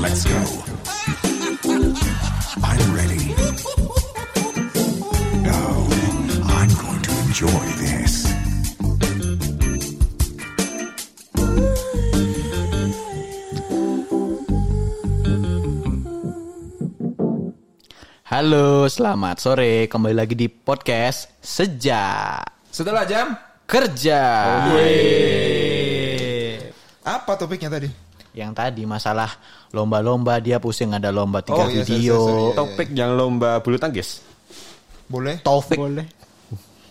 [0.00, 0.40] Let's go.
[2.64, 3.36] I'm ready.
[5.44, 5.84] Oh,
[6.48, 8.24] I'm going to enjoy this.
[18.24, 19.84] Halo, selamat sore.
[19.84, 23.36] Kembali lagi di podcast Sejak Setelah jam
[23.68, 24.24] Kerja.
[27.04, 28.09] Apa topiknya tadi?
[28.40, 29.28] Yang tadi masalah
[29.76, 32.16] lomba-lomba dia pusing ada lomba tiga Oh, iya, video.
[32.16, 32.56] sorry, sorry, sorry, iya.
[32.56, 34.24] topik yang lomba bulu tangkis.
[35.04, 35.36] Boleh?
[35.44, 35.76] Taufik.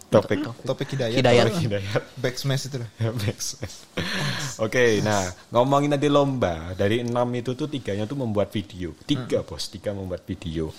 [0.10, 1.18] Topik Topik hidayat.
[1.22, 1.46] Hidayat.
[1.54, 2.04] Topik Hidayat.
[2.18, 2.90] Back smash itu lah.
[4.66, 5.22] Oke, nah
[5.54, 10.26] ngomongin tadi lomba dari enam itu tuh tiganya tuh membuat video, tiga bos, tiga membuat
[10.26, 10.74] video.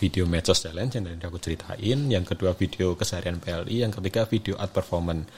[0.00, 4.56] Video medsos challenge yang tadi aku ceritain, yang kedua video keseharian PLI, yang ketiga video
[4.58, 5.28] art performance.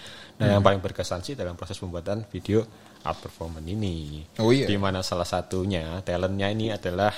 [0.41, 2.65] Nah yang paling berkesan sih dalam proses pembuatan video
[3.01, 4.25] art performance ini.
[4.39, 4.65] Oh iya.
[4.65, 7.13] Di mana salah satunya talentnya ini adalah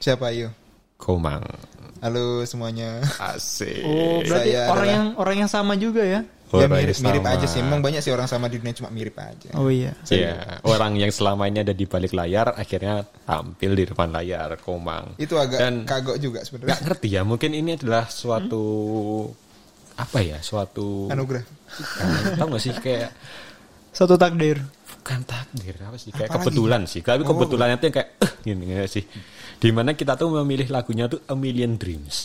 [0.00, 0.48] Siapa ayo?
[0.96, 1.44] Komang.
[2.00, 3.04] Halo semuanya.
[3.20, 3.84] Asik.
[3.84, 6.24] Oh, berarti Saya orang adalah- yang orang yang sama juga ya?
[6.50, 7.60] ya Orang mirip, mirip aja sih.
[7.60, 9.52] Emang banyak sih orang sama di dunia cuma mirip aja.
[9.54, 9.92] Oh iya.
[10.08, 15.14] Iya, orang yang selama ini ada di balik layar akhirnya tampil di depan layar, Komang.
[15.14, 16.80] Itu agak Dan kagok juga sebenarnya.
[16.80, 18.64] ngerti ya, mungkin ini adalah suatu
[19.94, 21.44] apa ya, suatu Anugerah.
[22.34, 23.12] tahu nggak sih kayak
[23.90, 24.58] Satu takdir.
[25.00, 26.44] bukan takdir apa sih kayak Apalagi?
[26.52, 27.00] kebetulan sih.
[27.00, 27.28] Tapi Oh.
[27.32, 29.04] kebetulan itu yang kayak eh gini nggak sih.
[29.56, 32.16] Di mana kita tuh memilih lagunya tuh A Million Dreams.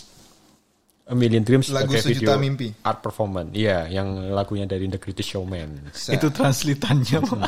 [1.06, 2.68] A Million Dreams Lagu sebagai video Mimpi.
[2.82, 3.54] art performance.
[3.54, 5.94] Iya, yang lagunya dari The Greatest Showman.
[5.94, 7.42] Sa- Itu translitannya, Pak.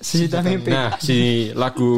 [0.00, 0.72] Sejuta mimpi.
[0.72, 1.18] Nah, si
[1.52, 1.90] lagu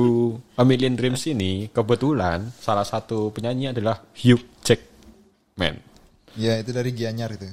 [0.56, 5.91] A Million Dreams ini kebetulan salah satu penyanyi adalah Hugh Jackman.
[6.32, 7.44] Ya itu dari Gianyar itu.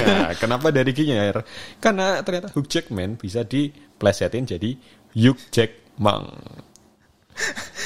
[0.00, 1.44] Nah, kenapa dari Ginyar?
[1.76, 4.70] Karena ternyata Hugh Jackman bisa diplesetin jadi
[5.12, 6.24] Hugh Jackman.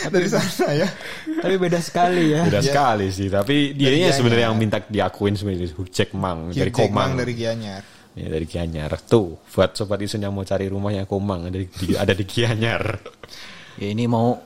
[0.08, 0.88] dari sana ya.
[1.40, 2.44] Tapi beda sekali ya.
[2.44, 2.68] Beda Iya.
[2.68, 4.52] sekali sih, tapi dia Dari sebenarnya Gianyar.
[4.52, 7.10] yang minta diakuin sebenarnya Hugh Jackman dari Hugh Jackman Komang.
[7.16, 7.82] dari Gianyar.
[8.14, 8.90] Ya, dari Gianyar.
[9.00, 12.82] Tuh, buat sobat isun yang mau cari rumahnya Komang ada di, ada di Gianyar.
[13.74, 14.38] Ya ini mau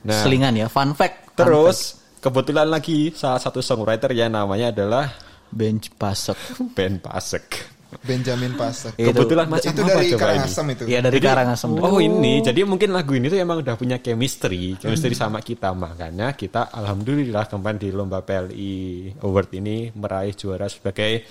[0.00, 0.20] Nah.
[0.20, 1.32] selingan ya, fun fact.
[1.32, 1.78] Fun Terus
[2.18, 5.29] kebetulan lagi salah satu songwriter yang namanya adalah fact.
[5.50, 6.38] Bench pasek.
[6.76, 7.78] Ben Pasek.
[8.00, 8.94] Benjamin Pasek.
[8.94, 10.22] Itu- Kebetulan macam itu apa dari coba ini?
[10.22, 10.82] Karangasem itu.
[10.86, 11.68] Iya dari Karangasem.
[11.74, 16.30] Oh ini, jadi mungkin lagu ini tuh emang udah punya chemistry, chemistry sama kita makanya
[16.32, 18.74] kita alhamdulillah kemarin di lomba PLI
[19.18, 21.26] Award ini meraih juara sebagai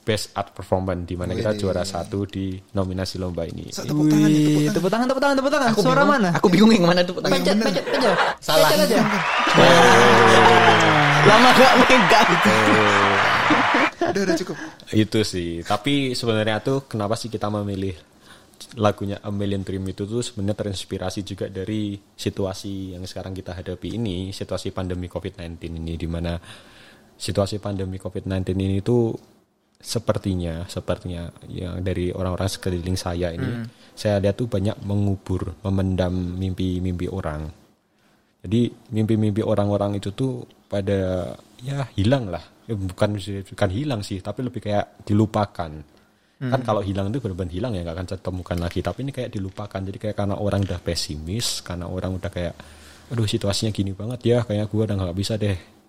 [0.00, 1.60] Best Art Performance di mana kita Wih.
[1.60, 3.68] juara satu di nominasi lomba ini.
[3.68, 4.72] Sa- Tepuk tangan tepuk Wih, tangan.
[4.72, 5.68] tepuk tangan, tepuk tangan, tepuk tangan.
[5.70, 6.10] Aku Suara bingung.
[6.10, 6.28] mana?
[6.34, 7.14] Aku bingung yang mana tuh.
[7.18, 7.64] Pencet, bener.
[7.68, 8.14] pencet, pencet.
[8.40, 8.68] Salah.
[8.72, 9.00] Pencet aja.
[11.20, 12.50] Lama gak megang gitu.
[14.00, 14.56] Udah udah cukup.
[14.90, 15.60] Itu sih.
[15.62, 17.94] Tapi sebenarnya tuh kenapa sih kita memilih
[18.74, 23.96] lagunya A Million Dream itu tuh sebenarnya terinspirasi juga dari situasi yang sekarang kita hadapi
[23.96, 26.36] ini, situasi pandemi COVID-19 ini di mana
[27.14, 29.12] situasi pandemi COVID-19 ini tuh
[29.80, 33.64] sepertinya sepertinya yang dari orang-orang sekeliling saya ini
[33.96, 37.52] saya lihat tuh banyak mengubur, memendam mimpi-mimpi orang.
[38.40, 42.40] Jadi mimpi-mimpi orang-orang itu tuh pada ya hilang lah.
[42.64, 45.72] Ya, bukan bukan hilang sih, tapi lebih kayak dilupakan.
[46.40, 48.80] Kan kalau hilang itu benar-benar hilang ya nggak akan ditemukan lagi.
[48.80, 49.80] Tapi ini kayak dilupakan.
[49.84, 52.54] Jadi kayak karena orang udah pesimis, karena orang udah kayak,
[53.12, 55.79] aduh situasinya gini banget ya, kayak gua udah nggak bisa deh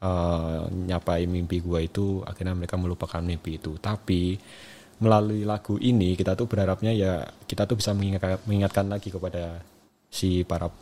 [0.00, 2.20] eh, nyapai mimpi gua itu.
[2.24, 3.76] Akhirnya mereka melupakan mimpi itu.
[3.80, 4.36] Tapi
[4.96, 9.60] melalui lagu ini kita tuh berharapnya ya kita tuh bisa mengingatkan, mengingatkan lagi kepada
[10.08, 10.72] si para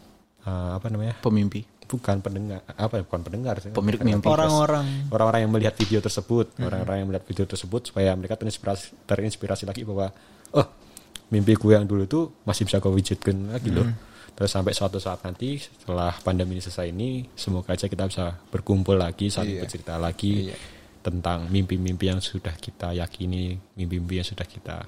[0.46, 1.66] eh, apa namanya Pemimpi.
[1.84, 4.30] bukan pendengar apa ya, bukan pendengar sih Pemilik mimpi.
[4.30, 5.10] Orang-orang.
[5.10, 9.82] orang-orang yang melihat video tersebut orang-orang yang melihat video tersebut supaya mereka terinspirasi terinspirasi lagi
[9.82, 10.14] bahwa
[10.54, 10.66] oh
[11.34, 15.22] mimpi gue yang dulu tuh masih bisa gue wujudkan lagi loh terus sampai suatu saat
[15.22, 19.62] nanti setelah pandemi ini selesai ini semoga aja kita bisa berkumpul lagi saling Iya.
[19.62, 20.56] bercerita lagi Iya.
[21.00, 24.82] tentang mimpi-mimpi yang sudah kita yakini mimpi-mimpi yang sudah kita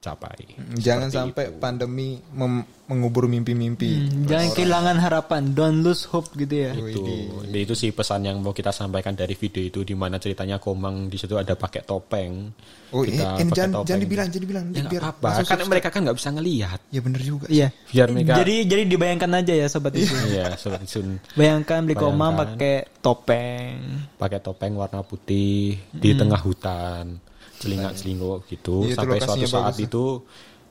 [0.00, 1.60] capai Jangan Seperti sampai itu.
[1.60, 3.92] pandemi mem- mengubur mimpi-mimpi.
[4.02, 5.42] Hmm, Jangan kehilangan harapan.
[5.52, 6.72] Don't lose hope gitu ya.
[6.72, 7.04] itu
[7.46, 11.14] itu sih pesan yang mau kita sampaikan dari video itu di mana ceritanya Komang di
[11.14, 12.48] situ ada pakai topeng
[12.90, 13.86] Oh, eh, Kita eh, pakai jangan topeng.
[13.86, 14.64] jangan dibilang, jangan dibilang.
[14.72, 15.68] ya biar apa subscribe.
[15.68, 17.46] mereka kan nggak bisa ngelihat Ya bener juga.
[17.46, 17.68] Iya.
[17.86, 20.16] biar mereka Jadi jadi dibayangkan aja ya sobat itu.
[20.26, 23.76] iya seperti sun Bayangkan beli komang pakai topeng.
[24.16, 27.20] pakai topeng warna putih di tengah hutan
[27.60, 29.86] celingak celinguk gitu Iya, itu sampai suatu saat bagus, ya.
[29.86, 30.04] itu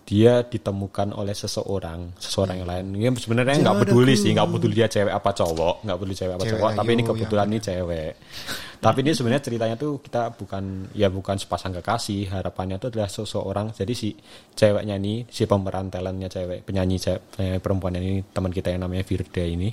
[0.10, 2.86] dia ditemukan oleh seseorang, seseorang yang lain.
[2.98, 6.44] Ya sebenarnya nggak peduli sih, nggak peduli dia cewek apa cowok, nggak peduli cewek apa
[6.50, 6.72] Cewek cowok.
[6.82, 8.12] Tapi ini ayo, kebetulan yang ini cewek.
[8.90, 10.64] Tapi ini sebenarnya ceritanya tuh kita bukan
[10.98, 12.26] ya bukan sepasang kekasih.
[12.26, 13.70] Harapannya itu adalah seseorang.
[13.70, 14.10] Jadi si
[14.58, 19.06] ceweknya ini, si pemeran talentnya cewek, penyanyi cewek, penyanyi perempuan ini teman kita yang namanya
[19.06, 19.70] Firda ini.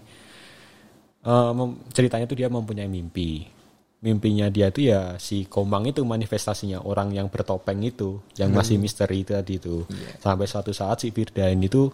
[1.26, 3.55] mem- ceritanya tuh dia mempunyai mimpi
[3.96, 9.24] mimpinya dia tuh ya si Komang itu manifestasinya orang yang bertopeng itu yang masih misteri
[9.24, 9.88] tadi itu.
[10.20, 11.90] Sampai suatu saat si Firda ini tuh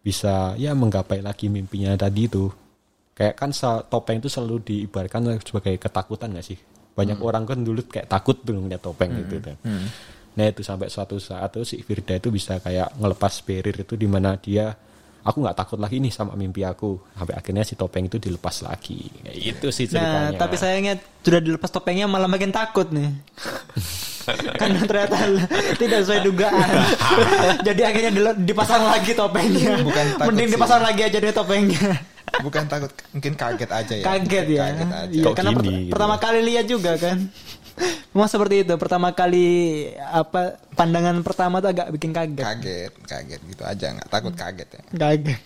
[0.00, 2.48] bisa ya menggapai lagi mimpinya tadi itu.
[3.12, 3.50] Kayak kan
[3.90, 6.56] topeng itu selalu diibaratkan sebagai ketakutan gak sih?
[6.96, 9.56] Banyak orang kan dulu kayak takut tuh ngeliat topeng gitu kan.
[10.30, 14.08] Nah itu sampai suatu saat tuh si Firda itu bisa kayak ngelepas barrier itu di
[14.08, 14.72] mana dia
[15.20, 19.04] aku nggak takut lagi nih sama mimpi aku sampai akhirnya si topeng itu dilepas lagi
[19.30, 23.12] itu sih Nah, ceritanya tapi sayangnya sudah dilepas topengnya malah makin takut nih.
[24.54, 25.16] Karena ternyata
[25.74, 26.70] tidak sesuai dugaan.
[27.66, 29.80] Jadi akhirnya dipasang lagi topengnya.
[29.80, 30.54] Bukan takut Mending sih.
[30.54, 31.82] dipasang lagi aja deh topengnya.
[32.38, 34.04] Bukan takut, mungkin kaget aja ya.
[34.06, 34.62] Kaget ya.
[34.62, 35.10] Kaget aja.
[35.10, 35.90] Iya, Kok karena per- gini, gitu.
[35.90, 37.18] pertama kali lihat juga kan.
[38.10, 38.74] Memang seperti itu.
[38.74, 39.46] Pertama kali
[39.94, 42.42] apa pandangan pertama tuh agak bikin kaget.
[42.42, 44.80] Kaget, kaget gitu aja nggak takut kaget ya.
[44.92, 45.40] Kaget.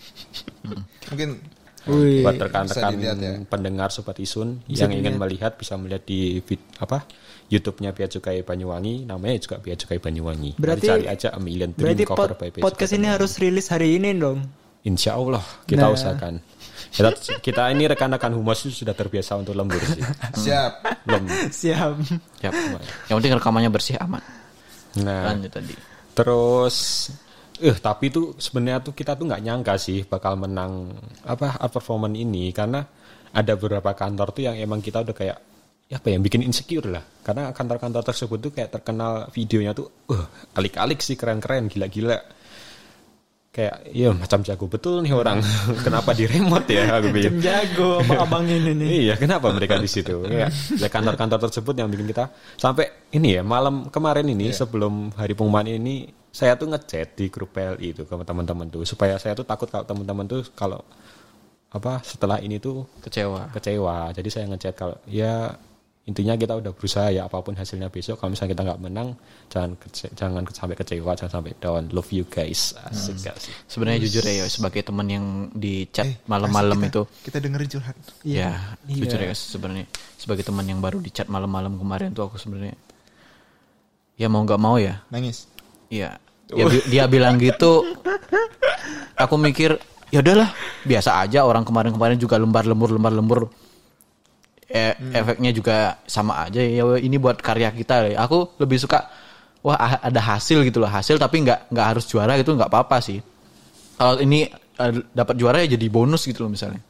[1.11, 1.29] Mungkin
[1.85, 2.25] Wih.
[2.25, 3.13] buat rekan-rekan ya.
[3.45, 5.21] pendengar sobat Isun Bisa yang ingin dilihat.
[5.21, 7.05] melihat bisa melihat di vid- apa
[7.45, 11.69] YouTube-nya Bea Cukai Banyuwangi namanya juga Bea Cukai Banyuwangi Berarti- Mari cari aja A Million
[11.69, 14.41] Dream Berarti cover pod- by podcast Cukai ini harus rilis hari ini dong.
[14.81, 15.93] Insya Allah kita Nah.
[15.93, 16.33] usahakan
[16.95, 17.09] kita,
[17.43, 19.99] kita ini rekan-rekan humas itu sudah terbiasa untuk lembur sih
[20.47, 20.79] siap.
[21.03, 21.91] belum Siap.
[22.39, 22.53] Yap.
[23.11, 24.23] Yang penting rekamannya bersih aman.
[25.03, 25.75] nah Lanjut tadi.
[26.15, 26.75] Terus
[27.59, 30.91] eh tapi tuh sebenarnya tuh kita tuh nggak nyangka sih bakal menang
[31.23, 32.83] apa art performance ini karena
[33.31, 35.37] ada beberapa kantor tuh yang emang kita udah kayak
[35.85, 40.25] ya apa yang bikin insecure lah karena kantor-kantor tersebut tuh kayak terkenal videonya tuh uh
[40.57, 42.17] alik-alik sih keren-keren gila-gila
[43.55, 45.39] kayak iya macam jago betul nih orang
[45.87, 48.89] kenapa di remote ya aku pikir jago abang-abang ini nih.
[49.07, 50.27] Iya, kenapa mereka di situ?
[50.27, 52.27] Ya, ya kantor-kantor tersebut yang bikin kita
[52.59, 57.55] sampai ini ya malam kemarin ini sebelum hari pengumuman ini saya tuh ngechat di grup
[57.55, 60.83] PLI itu ke teman-teman tuh supaya saya tuh takut kalau teman-teman tuh kalau
[61.71, 63.51] apa setelah ini tuh Kecewa.
[63.55, 64.11] kecewa.
[64.11, 65.55] Jadi saya ngechat kalau ya
[66.05, 69.07] intinya kita udah berusaha ya apa pun hasilnya besok kalau misalnya kita nggak menang
[69.49, 74.05] jangan kece- jangan sampai kecewa jangan sampai down love you guys asik gak sih Sebenarnya
[74.05, 77.95] jujur ya sebagai teman yang di chat Eh, malam-malam asik itu kita, dengerin curhat.
[78.21, 78.53] ya
[78.85, 82.77] jujur ya sebenarnya sebagai teman yang baru di chat malam-malam kemarin tuh aku sebenarnya
[84.15, 85.49] ya mau nggak mau ya Nangis.
[85.89, 86.21] Iya.
[86.45, 87.81] Dia, bi- dia bilang gitu.
[89.15, 90.53] Aku mikir ya udahlah,
[90.83, 93.41] biasa aja orang kemarin-kemarin juga lembar lembur lembar lembur.
[94.65, 98.17] E- Efeknya juga sama aja ya ini buat karya kita.
[98.17, 99.09] Aku lebih suka
[99.61, 102.97] wah ah- ada hasil gitu loh, hasil tapi nggak nggak harus juara gitu nggak apa-apa
[103.01, 103.21] sih.
[103.95, 106.81] Kalau ini eh, dapat juara ya jadi bonus gitu loh misalnya.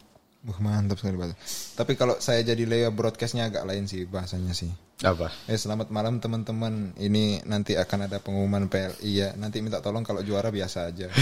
[0.45, 1.35] Wah mantap sekali Pak.
[1.73, 4.69] Tapi kalau saya jadi Leo broadcastnya agak lain sih bahasanya sih.
[5.03, 6.95] Apa Eh selamat malam teman-teman.
[6.95, 9.29] Ini nanti akan ada pengumuman PLI ya.
[9.35, 11.11] Nanti minta tolong kalau juara biasa aja.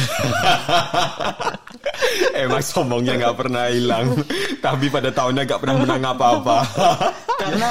[2.37, 4.13] Emang sombongnya nggak pernah hilang,
[4.61, 6.57] tapi pada tahunnya nggak pernah menang apa-apa.
[7.43, 7.69] karena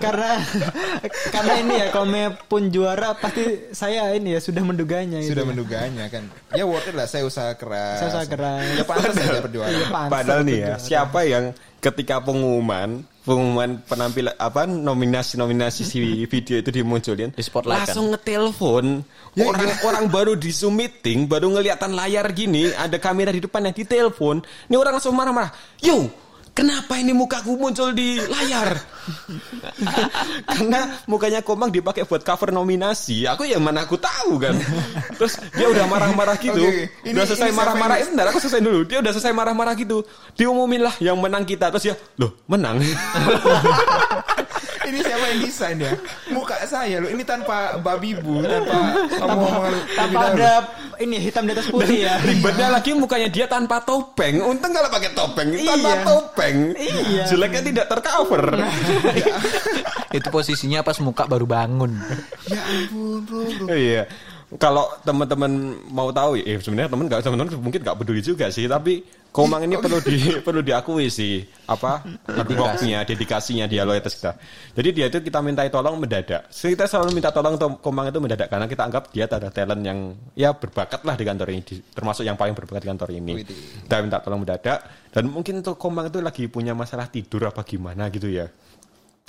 [0.00, 0.30] karena
[1.28, 2.08] karena ini ya kalau
[2.48, 5.48] pun juara pasti saya ini ya sudah menduganya gitu Sudah ya.
[5.52, 6.24] menduganya kan.
[6.56, 8.00] Ya worth it lah saya usaha keras.
[8.00, 8.64] Saya usaha keras.
[8.72, 9.68] Ya pantas saja berjuara.
[9.68, 10.88] Iya, pantas Padahal nih ya, berjuara.
[10.88, 11.44] siapa yang
[11.82, 15.98] ketika pengumuman pengumuman penampilan apa nominasi nominasi si
[16.32, 17.90] video itu dimunculin Di spotlight kan?
[17.90, 18.86] langsung ngetelepon.
[19.32, 24.42] Orang orang baru di zoom meeting baru ngeliatan layar gini ada kamera di depannya ditelepon.
[24.70, 25.50] Ini orang langsung marah-marah
[25.82, 26.06] yo
[26.52, 28.76] kenapa ini mukaku muncul di layar?
[30.52, 33.26] Karena mukanya Komang dipakai buat cover nominasi.
[33.26, 34.54] Aku ya mana aku tahu kan?
[35.18, 36.62] Terus dia udah marah-marah gitu.
[36.62, 37.96] Oke, ini- udah selesai marah-marah.
[37.98, 38.14] ini?
[38.14, 38.80] bentar aku selesai dulu.
[38.86, 40.06] Dia udah selesai marah-marah gitu.
[40.38, 41.72] Diumumin lah yang menang kita.
[41.74, 42.78] Terus ya loh menang
[44.82, 45.92] Ini siapa yang desain ya?
[46.28, 47.08] Muka saya loh.
[47.08, 48.78] Ini tanpa babi bu, tanpa
[49.20, 50.52] ngomong tanpa ada
[50.98, 55.10] ini hitam di atas putih ya ribetnya lagi mukanya dia tanpa topeng untung kalau pakai
[55.10, 56.04] topeng tanpa Iya.
[56.04, 57.22] topeng Iya.
[57.26, 58.44] jeleknya tidak tercover
[60.16, 61.96] Itu posisinya pas muka baru bangun.
[62.44, 63.66] Ya ampun bro, bro.
[63.72, 64.04] iya
[64.60, 68.68] kalau teman-teman mau tahu ya eh, sebenarnya teman nggak teman-teman mungkin nggak peduli juga sih
[68.68, 69.00] tapi
[69.32, 74.36] Komang ini perlu di perlu diakui sih apa dedikasinya dedikasinya dia loyalitas kita.
[74.76, 76.52] Jadi dia itu kita mintai tolong mendadak.
[76.52, 79.80] So, kita selalu minta tolong to- Komang itu mendadak karena kita anggap dia ada talent
[79.80, 83.40] yang ya berbakat lah di kantor ini di- termasuk yang paling berbakat di kantor ini.
[83.88, 84.84] Kita minta tolong mendadak
[85.16, 88.52] dan mungkin tuh Komang itu lagi punya masalah tidur apa gimana gitu ya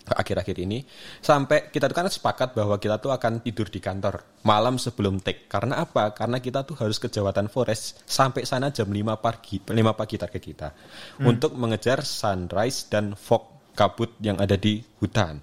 [0.04, 0.84] akhir-akhir ini
[1.24, 5.48] sampai kita tuh kan sepakat bahwa kita tuh akan tidur di kantor malam sebelum take.
[5.48, 6.12] Karena apa?
[6.12, 10.44] Karena kita tuh harus ke Jawatan Forest sampai sana jam 5 pagi 5 pagi target
[10.44, 10.70] kita.
[11.24, 15.40] Untuk mengejar sunrise dan fog kabut yang ada di hutan.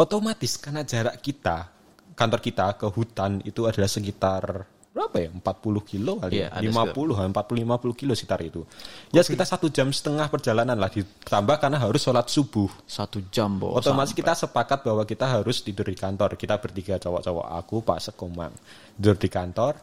[0.00, 1.68] Otomatis karena jarak kita
[2.16, 5.40] kantor kita ke hutan itu adalah sekitar berapa ya 40
[5.88, 8.60] kilo kali Iya, ya ada 50 40 50 kilo sekitar itu
[9.08, 13.80] ya sekitar satu jam setengah perjalanan lah ditambah karena harus sholat subuh Satu jam, bos.
[13.80, 16.36] Otomatis kita sepakat bahwa kita harus tidur di kantor.
[16.36, 18.52] Kita bertiga cowok-cowok, aku, Pak Sekomang.
[19.00, 19.80] Tidur di kantor,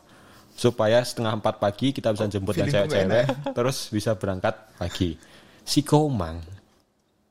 [0.53, 5.15] supaya setengah empat pagi kita bisa jemput yang cewek-cewek, terus bisa berangkat pagi.
[5.65, 6.43] Si Komang,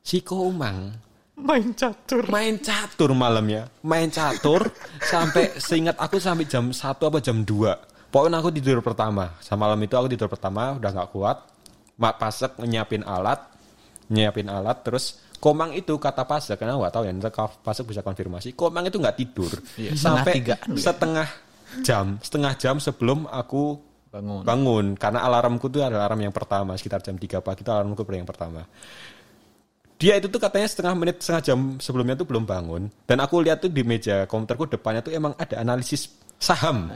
[0.02, 1.07] si Komang
[1.38, 2.22] main catur.
[2.28, 4.68] main catur malamnya, main catur
[5.00, 8.10] sampai seingat aku sampai jam 1 apa jam 2.
[8.10, 9.36] Pokoknya aku tidur pertama.
[9.44, 11.38] Sama malam itu aku tidur pertama udah nggak kuat.
[11.98, 13.42] Mak Pasek nyiapin alat,
[14.06, 17.30] nyiapin alat terus Komang itu kata Pasek karena nggak tahu ya, nanti
[17.62, 18.58] Pasek bisa konfirmasi.
[18.58, 20.90] Komang itu nggak tidur Iya, sampai tigaan, ya.
[20.90, 21.28] setengah
[21.86, 23.78] jam, setengah jam sebelum aku
[24.08, 24.40] Bangun.
[24.40, 28.24] bangun karena alarmku tuh adalah alarm yang pertama sekitar jam 3 pagi itu alarmku yang
[28.24, 28.64] pertama
[29.98, 32.86] dia itu tuh katanya setengah menit setengah jam sebelumnya tuh belum bangun.
[33.02, 36.06] Dan aku lihat tuh di meja komputerku depannya tuh emang ada analisis
[36.38, 36.86] saham.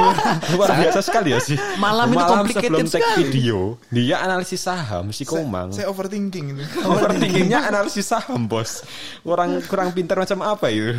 [0.58, 1.54] Luar biasa sekali ya sih.
[1.78, 3.22] Malam itu complicated sebelum take sekali.
[3.22, 3.58] video
[3.94, 5.70] dia analisis saham si Komang.
[5.70, 6.78] Saya overthinking itu.
[6.98, 8.82] overthinkingnya analisis saham bos.
[9.22, 10.98] Orang kurang pintar macam apa itu?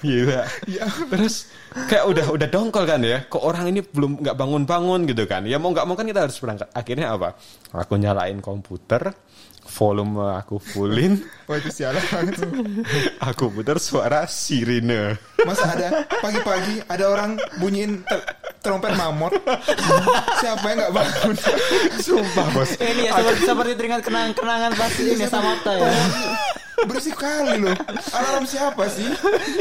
[0.00, 0.48] Gila.
[1.12, 1.52] terus
[1.92, 3.28] kayak udah udah dongkol kan ya?
[3.28, 5.44] Kok orang ini belum nggak bangun bangun gitu kan?
[5.44, 6.72] Ya mau nggak mau kan kita harus berangkat.
[6.72, 7.36] Akhirnya apa?
[7.76, 9.12] Aku nyalain komputer
[9.76, 12.50] volume aku fullin Wah itu sialan banget tuh.
[13.28, 18.26] aku putar suara sirine Masa ada pagi-pagi ada orang bunyiin te-
[18.58, 19.30] trompet mamut.
[20.42, 21.34] Siapa yang nggak bangun?
[21.96, 25.86] sumpah bos Ini ya seperti, seperti teringat kenangan-kenangan pasti ini Samata ya.
[26.84, 27.72] Berisik kali loh.
[28.12, 29.08] Alarm siapa sih?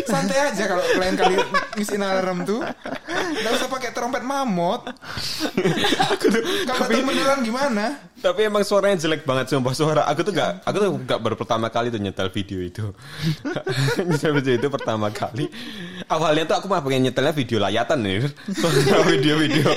[0.03, 1.35] Santai aja kalau kalian kali
[1.79, 2.59] ngisiin alarm tuh.
[3.39, 4.83] Nggak usah pakai trompet mamut.
[6.67, 7.95] Kalau beneran gimana?
[8.25, 11.69] tapi emang suaranya jelek banget sumpah suara aku tuh gak aku tuh gak baru pertama
[11.69, 12.85] kali tuh nyetel video itu
[14.09, 15.45] nyetel video itu pertama kali
[16.09, 18.25] awalnya tuh aku mah pengen nyetelnya video layatan nih.
[19.09, 19.69] Video-video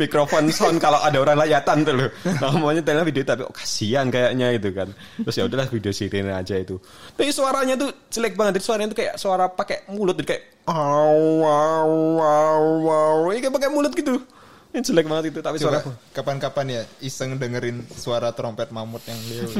[0.00, 2.08] mikrofon sound kalau ada orang layatan tuh loh.
[2.40, 4.92] Nah mau nyetelnya video tapi oh, kasihan kayaknya itu kan.
[5.22, 6.76] Terus ya udahlah video sirine aja itu.
[7.14, 11.94] Tapi suaranya tuh jelek banget Jadi suaranya tuh kayak suara pakai mulut kayak au au
[12.88, 13.28] au.
[13.32, 14.20] Ini kayak pakai mulut gitu
[14.86, 19.46] jelek banget itu tapi suara Coba kapan-kapan ya iseng dengerin suara trompet mamut yang Leo.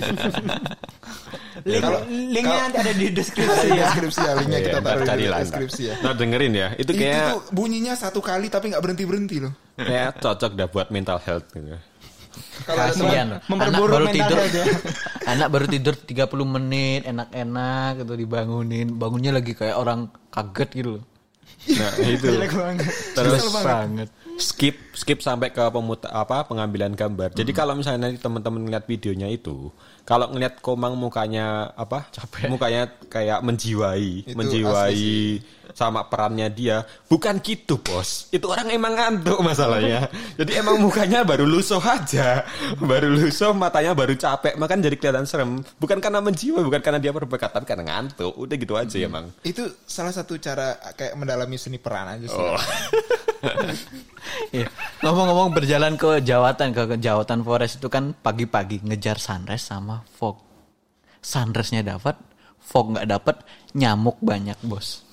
[1.64, 3.86] Link, Kalau- linknya nanti ada di deskripsi ya.
[3.88, 5.94] deskripsi ya, linknya Iya, kita taruh cari di deskripsi ya.
[6.02, 9.52] Nah dengerin ya, itu Itu kayak tuh bunyinya satu kali tapi nggak berhenti berhenti loh.
[9.78, 11.78] kayak cocok dah buat mental health gitu.
[12.66, 13.40] Kalau Kasihan loh.
[13.62, 14.38] Anak baru tidur.
[14.50, 14.64] ya.
[15.30, 16.26] Anak baru tidur 30
[16.58, 18.88] menit, enak-enak gitu dibangunin.
[18.98, 21.04] Bangunnya lagi kayak orang kaget gitu loh.
[21.64, 22.26] Nah itu
[23.14, 24.08] terus Kesel banget.
[24.38, 27.34] Skip skip sampai ke pemuta apa pengambilan gambar.
[27.34, 29.70] Jadi kalau misalnya nanti teman-teman ngeliat videonya itu,
[30.04, 32.04] kalau ngeliat Komang mukanya apa?
[32.52, 35.40] Mukanya kayak menjiwai, Itu menjiwai
[35.72, 36.84] sama perannya dia.
[37.08, 38.28] Bukan gitu, Bos.
[38.28, 40.06] Itu orang emang ngantuk masalahnya.
[40.38, 42.44] Jadi emang mukanya baru lusuh aja.
[42.76, 45.64] Baru lusuh, matanya baru capek, makan jadi kelihatan serem.
[45.80, 48.36] Bukan karena menjiwai, bukan karena dia berbakat, tapi karena ngantuk.
[48.36, 49.32] Udah gitu aja emang.
[49.42, 52.38] itu salah satu cara kayak mendalami seni peran aja sih.
[52.38, 52.60] Oh.
[54.50, 54.72] Iya.
[55.04, 60.40] Ngomong-ngomong berjalan ke Jawatan ke ke Jawatan Forest itu kan pagi-pagi ngejar sunrise sama fog.
[61.20, 62.16] Sunrise-nya dapat,
[62.58, 63.36] fog nggak dapat,
[63.72, 65.04] nyamuk banyak bos.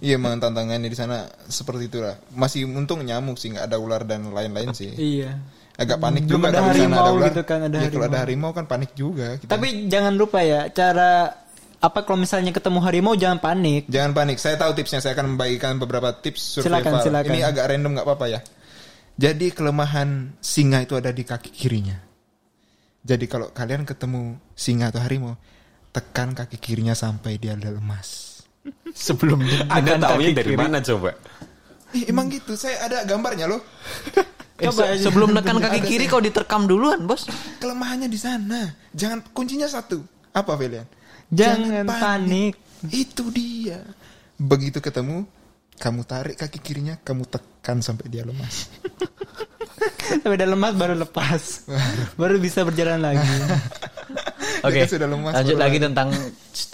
[0.00, 2.16] Iya emang tantangannya di sana seperti itulah.
[2.32, 4.88] Masih untung nyamuk sih nggak ada ular dan lain-lain sih.
[4.88, 5.36] Iya.
[5.72, 7.28] Agak panik Belum juga ada kalau di sana harimau ada ular.
[7.28, 8.24] gitu kan, ada Iya, kalau ada harimau.
[8.24, 9.26] harimau kan panik juga.
[9.36, 9.50] kita.
[9.50, 11.10] Tapi jangan lupa ya cara
[11.76, 13.84] apa kalau misalnya ketemu harimau jangan panik.
[13.88, 14.36] Jangan panik.
[14.38, 15.00] Saya tahu tipsnya.
[15.00, 17.04] Saya akan membagikan beberapa tips Silakan, survival.
[17.04, 17.28] silakan.
[17.28, 18.40] Ini agak random nggak apa-apa ya.
[19.12, 20.08] Jadi kelemahan
[20.40, 22.00] singa itu ada di kaki kirinya.
[23.02, 25.34] Jadi kalau kalian ketemu singa atau harimau,
[25.90, 28.40] tekan kaki kirinya sampai dia lemas.
[28.94, 30.58] Sebelum Anda tahunya dari kiri.
[30.58, 31.18] mana coba?
[31.92, 32.54] Ih, emang gitu.
[32.54, 33.58] Saya ada gambarnya loh.
[34.62, 37.26] Eh, se- sebelum nekan kaki kiri kau diterkam duluan bos.
[37.58, 38.70] Kelemahannya di sana.
[38.94, 39.98] Jangan kuncinya satu.
[40.30, 40.86] Apa Velian?
[41.28, 42.54] Jangan panik.
[42.86, 43.82] Itu dia.
[44.38, 45.26] Begitu ketemu,
[45.76, 48.70] kamu tarik kaki kirinya, kamu tekan sampai dia lemas.
[50.14, 51.42] Sampai udah lemas baru lepas.
[52.20, 53.22] baru bisa berjalan lagi.
[54.66, 54.86] Oke.
[54.86, 56.08] Sudah lemas, Lanjut lagi tentang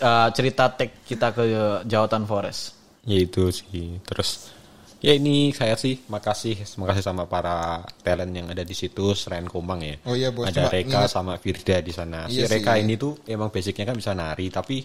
[0.00, 1.44] uh, cerita tek kita ke
[1.84, 2.76] Jawatan Forest.
[3.02, 3.96] Ya itu sih.
[4.02, 4.52] Terus
[4.98, 9.80] ya ini saya sih makasih makasih sama para talent yang ada di situ selain Komang
[9.80, 9.96] ya.
[10.04, 10.44] Oh iya, Bos.
[10.44, 12.26] Ada Cuma Reka ingat- sama Firda di sana.
[12.26, 12.82] si Iya Reka sih.
[12.82, 14.84] ini tuh emang basicnya kan bisa nari tapi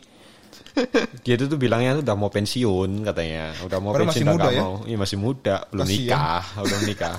[1.21, 4.33] dia itu tuh bilangnya tuh udah mau pensiun katanya udah mau Padahal pensiun masih udah
[4.33, 4.61] muda nggak ya?
[4.61, 5.97] mau iya masih muda belum Kasian.
[5.99, 7.15] nikah belum nikah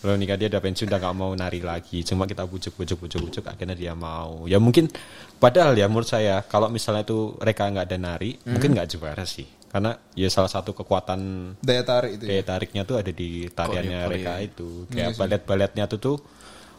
[0.00, 2.00] belum nikah dia udah pensiun udah nggak mau nari lagi.
[2.00, 4.48] Cuma kita bujuk bujuk bujuk bujuk akhirnya dia mau.
[4.48, 4.88] Ya mungkin
[5.36, 8.56] padahal ya menurut saya kalau misalnya itu mereka nggak ada nari Hmm.
[8.56, 9.44] mungkin nggak juara sih.
[9.70, 11.20] Karena ya salah satu kekuatan
[11.60, 12.24] Daya tarik itu.
[12.26, 12.44] daya Ya.
[12.44, 14.88] tariknya tuh ada di tariannya mereka itu.
[14.90, 16.16] Iya kayak balet-baletnya tuh tuh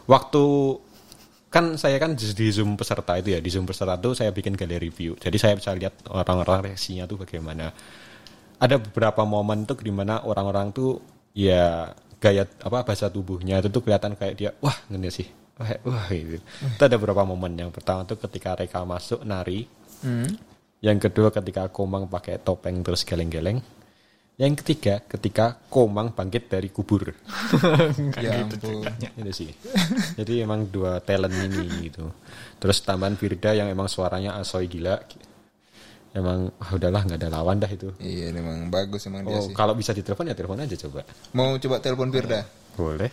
[0.04, 0.44] waktu
[1.48, 4.88] kan saya kan di zoom peserta itu ya di zoom peserta tuh saya bikin galeri
[4.88, 7.70] view jadi saya bisa lihat orang-orang reaksinya tuh bagaimana.
[8.56, 11.00] Ada beberapa momen tuh di mana orang-orang tuh
[11.32, 11.90] ya
[12.22, 15.26] gaya apa bahasa tubuhnya itu tuh kelihatan kayak dia wah ngene sih
[15.58, 16.38] wah, wah gitu.
[16.38, 19.66] itu ada beberapa momen yang pertama tuh ketika mereka masuk nari
[20.02, 20.26] Hmm.
[20.82, 23.62] yang kedua ketika Komang pakai topeng terus geleng-geleng.
[24.34, 27.06] Yang ketiga ketika Komang bangkit dari kubur.
[28.18, 28.82] Ya ampun.
[29.14, 29.54] Itu sih.
[30.18, 32.10] Jadi emang dua talent ini gitu.
[32.58, 34.98] Terus tambahan Firda yang emang suaranya asoy gila.
[36.12, 37.88] Emang ah, udahlah nggak ada lawan dah itu.
[37.96, 39.56] Iya memang bagus emang dia Oh, sih.
[39.56, 41.08] kalau bisa ditelepon ya telepon aja coba.
[41.32, 42.44] Mau coba telepon Firda?
[42.76, 43.08] Boleh.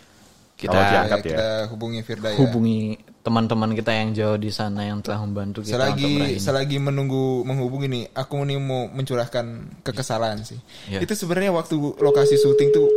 [0.53, 1.23] Kita- Kalau Ya, diangkat ya.
[1.23, 2.37] kita hubungi Firda ya.
[2.37, 6.35] Hubungi teman-teman kita yang jauh di sana yang telah membantu kita untuk Selagi ini.
[6.37, 9.45] selagi menunggu menghubungi nih, aku nih mau mencurahkan
[9.79, 10.59] kekesalan sih.
[10.91, 10.99] Ya.
[10.99, 12.87] Itu sebenarnya waktu lokasi syuting tuh,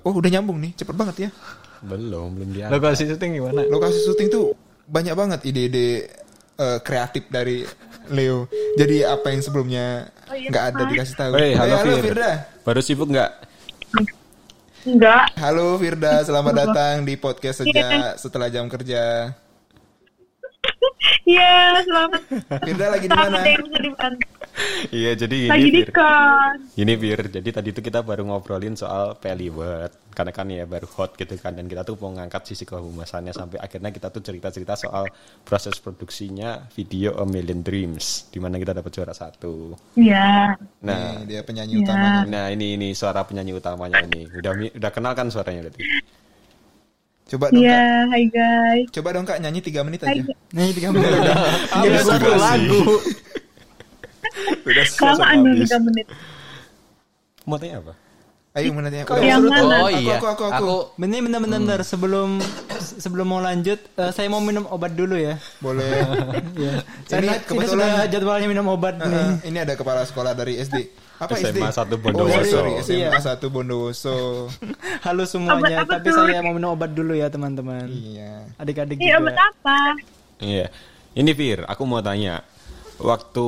[0.00, 1.30] oh udah nyambung nih, cepet banget ya.
[1.82, 2.74] Belum, belum diangkat.
[2.78, 3.66] Lokasi syuting gimana?
[3.66, 4.54] Lokasi syuting tuh
[4.86, 6.06] banyak banget ide-ide
[6.54, 7.66] eh, kreatif dari
[8.10, 8.50] Leo.
[8.76, 11.32] Jadi apa yang sebelumnya Oh, iya, nggak ada dikasih tahu.
[11.34, 12.14] Hei, halo, halo Fir.
[12.14, 12.32] Firda.
[12.62, 13.30] Baru sibuk nggak?
[14.86, 15.24] Enggak.
[15.34, 19.34] Halo Firda, selamat datang di podcast sejak setelah jam kerja.
[21.26, 22.22] Iya, selamat.
[22.62, 23.42] Firda lagi di mana?
[24.90, 25.92] Iya, jadi Lagi ini di Fir.
[25.92, 26.58] kos.
[26.74, 31.14] Ini Bir, jadi tadi itu kita baru ngobrolin soal Pellywood Karena kan ya baru hot
[31.14, 35.06] gitu kan Dan kita tuh mau ngangkat sisi kehumasannya Sampai akhirnya kita tuh cerita-cerita soal
[35.40, 40.56] proses produksinya video A Million Dreams Di mana kita dapat juara satu Iya.
[40.80, 41.84] Nah, Nih, dia penyanyi Iya.
[41.84, 42.20] utamanya.
[42.26, 45.84] nah ini ini suara penyanyi utamanya ini Udah udah kenal kan suaranya berarti?
[47.28, 48.86] Coba dong Iya, kak, hai guys.
[48.90, 50.18] coba dong kak nyanyi 3 menit Hai.
[50.18, 50.34] aja.
[50.50, 51.36] Nih tiga menit udah.
[51.78, 52.82] Jadi satu lagu.
[54.60, 56.06] Udah Kelamaan dulu 3 menit.
[57.42, 57.94] Mau tanya apa?
[58.50, 58.74] Ayo.
[58.74, 59.62] Kok Udah, yang mana?
[59.78, 60.18] Oh Aku, iya.
[60.18, 60.54] Aku, aku, aku.
[60.58, 61.80] Aku Bentar, bentar, bentar, bentar.
[61.82, 62.42] Sebelum
[62.98, 65.38] sebelum mau lanjut, eh, saya mau minum obat dulu ya.
[65.58, 65.86] Boleh.
[66.52, 66.82] Iya.
[66.82, 69.48] Ini Saya ini, ini kebetulan- sudah jadwalnya minum obat Nah, nih.
[69.48, 70.82] ini ada kepala sekolah dari SD.
[71.16, 71.56] Apa SD?
[71.56, 72.42] SMA 1 Oh, Bondowoso.
[72.44, 73.22] sorry, SMA Iya.
[73.22, 74.16] 1 Bondowoso.
[75.00, 76.16] Halo semuanya, Obat apa tapi tuh?
[76.18, 77.86] saya mau minum obat dulu ya teman-teman.
[77.86, 78.50] Iya.
[78.56, 79.46] Adik-adik Iya, obat juga.
[79.46, 79.78] apa?
[80.38, 80.66] Iya.
[81.12, 82.42] Ini Fir, aku mau tanya.
[82.98, 83.46] Waktu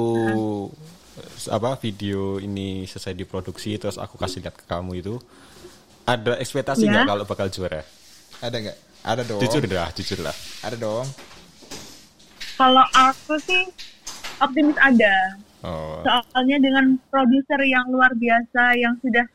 [1.48, 5.14] apa video ini selesai diproduksi terus aku kasih lihat ke kamu itu
[6.02, 7.83] ada ekspektasi nggak kalau bakal juara?
[8.42, 8.76] Ada nggak?
[9.02, 9.40] Ada dong.
[9.42, 10.35] Jujur dah, jujur lah.
[10.62, 11.07] Ada dong.
[12.59, 13.62] Kalau aku sih
[14.38, 15.38] optimis ada.
[15.62, 16.02] Oh.
[16.02, 19.26] Soalnya dengan produser yang luar biasa yang sudah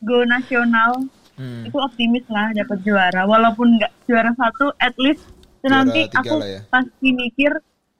[0.00, 1.66] go nasional, Hmm.
[1.66, 3.26] itu optimis lah dapat juara.
[3.26, 5.26] Walaupun nggak juara satu, at least
[5.60, 6.60] Juara nanti aku lah ya.
[6.70, 7.50] pasti mikir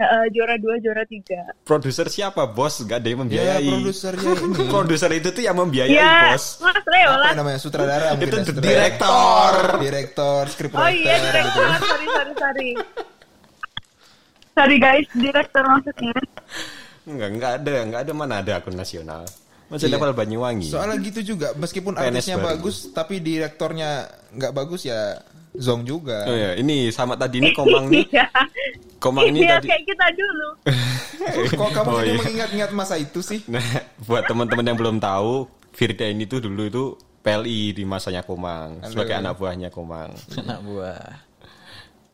[0.07, 1.53] eh, juara dua, juara tiga.
[1.63, 2.81] Produser siapa, Bos?
[2.81, 3.69] Gak ada yang Ya, membiayai.
[3.69, 4.65] produsernya ini.
[4.67, 6.61] Produser itu tuh yang membiayai, Ya, Bos.
[6.61, 7.33] Mas Leo Apa lah.
[7.35, 7.59] namanya?
[7.59, 8.69] Sutradara mungkin Itu ya, sutradara.
[8.69, 9.53] direktor.
[9.81, 11.67] Direktor, script Oh iya, direktur.
[11.81, 12.71] sorry, sorry, sorry.
[14.55, 16.15] Sorry guys, direktur maksudnya.
[17.05, 19.27] Enggak, enggak ada, enggak ada mana ada akun nasional.
[19.67, 19.97] Masih Iya.
[19.97, 20.69] level Banyuwangi.
[20.69, 22.49] Soalnya gitu juga, meskipun PNS artisnya baru.
[22.53, 23.91] bagus, tapi direktornya
[24.31, 25.19] nggak bagus ya
[25.53, 26.25] zong juga.
[26.25, 28.05] Oh ya, ini sama tadi ini Komang nih.
[28.13, 28.27] Iya.
[28.99, 29.69] Komang ini Iya, tadi.
[29.69, 30.49] kayak kita dulu.
[31.61, 32.19] Kok kamu Oh, jadi iya.
[32.19, 33.41] mengingat-ingat masa itu sih?
[33.53, 33.61] Nah,
[34.01, 36.85] buat teman-teman yang belum tahu, Firda ini tuh dulu itu
[37.21, 38.91] PLI di masanya Komang Halo.
[38.91, 40.13] sebagai anak buahnya Komang.
[40.35, 41.05] anak buah.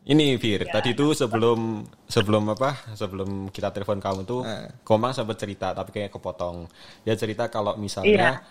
[0.01, 2.73] Ini Fir, tadi tuh sebelum sebelum apa?
[2.91, 4.81] Sebelum kita telepon kamu tuh, Eh.
[4.81, 6.65] Komang sempat cerita tapi kayak kepotong.
[7.05, 8.41] Dia cerita kalau misalnya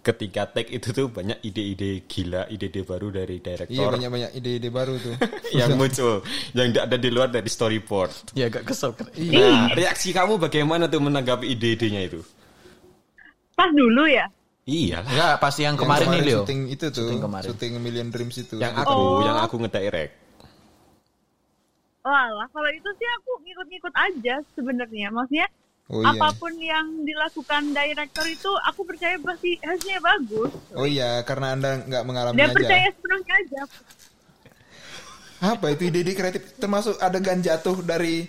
[0.00, 4.96] ketika take itu tuh banyak ide-ide gila, ide-ide baru dari Iya direktor banyak-banyak ide-ide baru
[4.96, 5.12] tuh.
[5.60, 8.32] yang muncul, yang tidak ada di luar dari storyboard.
[8.32, 9.04] Ya agak kesel kan.
[9.12, 12.24] Nah, reaksi kamu bagaimana tuh menanggapi ide-idenya itu?
[13.52, 14.24] Pas dulu ya.
[14.64, 16.40] Iyalah, Enggak, pasti yang Yang kemarin, nih, Leo.
[16.40, 17.44] syuting itu tuh, Syuting kemarin.
[17.44, 18.54] syuting Million Dreams itu.
[18.56, 18.80] yang Itu.
[18.80, 19.20] aku, Oh.
[19.20, 20.23] yang aku ngedirect.
[22.04, 25.08] Walah, kalau itu sih aku ngikut-ngikut aja sebenarnya.
[25.08, 25.48] Maksudnya
[25.84, 26.16] Oh iya.
[26.16, 30.48] apa pun yang dilakukan director itu aku percaya pasti hasilnya bagus.
[30.72, 32.56] Oh iya, karena anda nggak mengalami Dan aja.
[32.56, 33.62] percaya sepenuhnya aja.
[35.44, 36.56] Apa itu ide-ide kreatif?
[36.56, 38.24] Termasuk adegan jatuh dari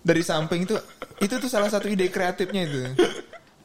[0.00, 0.74] dari samping itu,
[1.20, 2.82] itu tuh salah satu ide kreatifnya itu.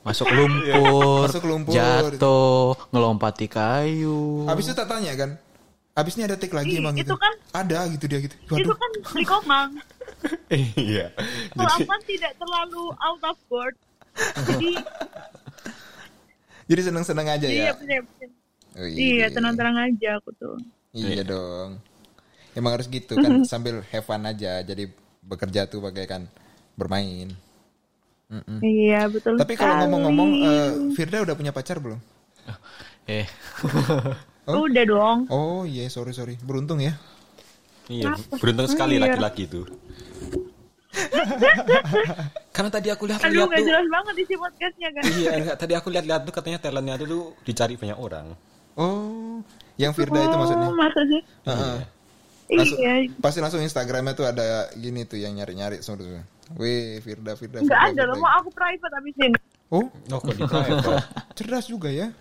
[0.03, 1.73] Masuk lumpur, Masuk lumpur.
[1.73, 4.45] jatuh, ngelompati kayu.
[4.45, 5.31] Habis itu tak tanya kan?
[5.93, 7.13] Habis ini ada take lagi Ih, emang itu gitu.
[7.15, 8.33] kan- Ada gitu dia gitu.
[8.39, 8.73] Itu Waduh.
[8.73, 9.69] kan di Komang.
[10.49, 11.11] Iya.
[11.51, 13.75] Kalau Jadi aku kan tidak terlalu out of board.
[14.47, 14.71] Jadi
[16.69, 17.71] Jadi seneng-seneng aja iya ya.
[17.75, 18.29] bener-bener.
[18.73, 20.55] Oh, Iya, tenang-tenang aja aku tuh.
[20.91, 21.77] Iya dong.
[22.53, 24.63] Emang harus gitu kan sambil have fun aja.
[24.63, 24.89] Jadi
[25.21, 26.25] bekerja tuh bagaikan
[26.73, 27.29] bermain.
[28.57, 31.99] Iya, betul Tapi kalau ngomong-ngomong eh, Firda udah punya pacar belum?
[33.05, 33.27] Eh,
[34.45, 35.17] Udah dong.
[35.27, 36.95] Oh iya sorry sorry beruntung ya.
[37.85, 39.11] Iya, beruntung sekali Iya.
[39.11, 39.67] laki-laki itu.
[42.55, 43.65] Karena tadi aku Aduh, lihat-lihat gak tuh.
[43.65, 45.03] jelas banget isi podcastnya kan.
[45.09, 48.27] Iya, enggak, tadi aku lihat-lihat tuh katanya talentnya tuh, tuh dicari banyak orang.
[48.73, 49.41] Oh
[49.75, 50.69] yang Firda itu maksudnya.
[50.69, 51.21] Oh, masa sih?
[51.43, 51.77] Heeh.
[52.53, 52.93] Langsung, Iya.
[53.17, 56.21] pasti langsung Instagramnya tuh ada gini tuh yang nyari-nyari semua.
[56.53, 57.59] Wih Firda Firda.
[57.59, 59.39] Enggak Firda, ada loh, mau aku private abis ini.
[59.67, 60.85] Oh Oh, kok di private?
[61.33, 62.13] cerdas juga ya.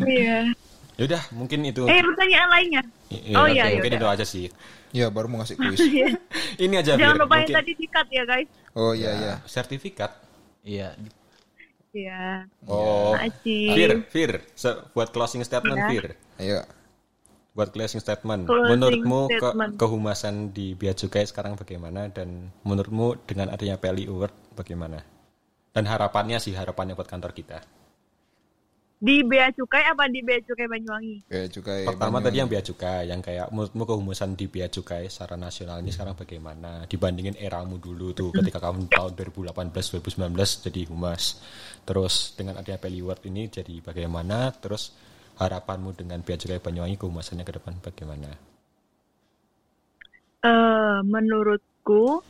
[0.00, 0.54] Iya.
[0.94, 1.82] Yaudah, mungkin itu.
[1.84, 2.82] Eh, pertanyaan lainnya.
[3.10, 3.98] Iya, oh iya, mungkin iya.
[3.98, 4.46] itu aja sih.
[4.94, 5.80] Ya baru mau ngasih kuis.
[6.64, 7.22] Ini aja Jangan Fir.
[7.26, 8.48] lupa yang Mungkin- tadi sikat ya guys.
[8.72, 9.34] Oh iya iya.
[9.44, 10.10] sertifikat.
[10.62, 10.94] iya.
[11.90, 12.46] Iya.
[12.66, 13.70] Oh, Aci.
[13.70, 15.86] Fir, Fir, se- buat closing statement Ya.
[15.86, 16.04] Fir.
[16.38, 16.58] Ayo.
[17.54, 19.72] Buat closing statement, Closing menurutmu ke- statement.
[19.78, 25.06] kehumasan di Bea Cukai sekarang bagaimana dan menurutmu dengan adanya PLI Award bagaimana?
[25.70, 27.62] Dan harapannya sih harapannya buat kantor kita.
[29.04, 31.28] Di Bea Cukai apa di Bea Cukai Banyuwangi?
[31.28, 31.84] Kayak cukai.
[31.84, 32.24] Pertama Banyuwangi.
[32.24, 36.16] tadi yang Bea Cukai, yang kayak menurutmu kehumasan di Bea Cukai secara nasional ini sekarang
[36.16, 41.36] bagaimana dibandingin eramu dulu tuh ketika kamu tahun 2018 2019 jadi humas.
[41.84, 44.56] Terus dengan adanya PLI Award ini jadi bagaimana?
[44.56, 44.96] Terus
[45.36, 48.32] harapanmu dengan Bea Cukai Banyuwangi kehumasannya ke depan bagaimana?
[50.48, 52.24] Eh, menurutku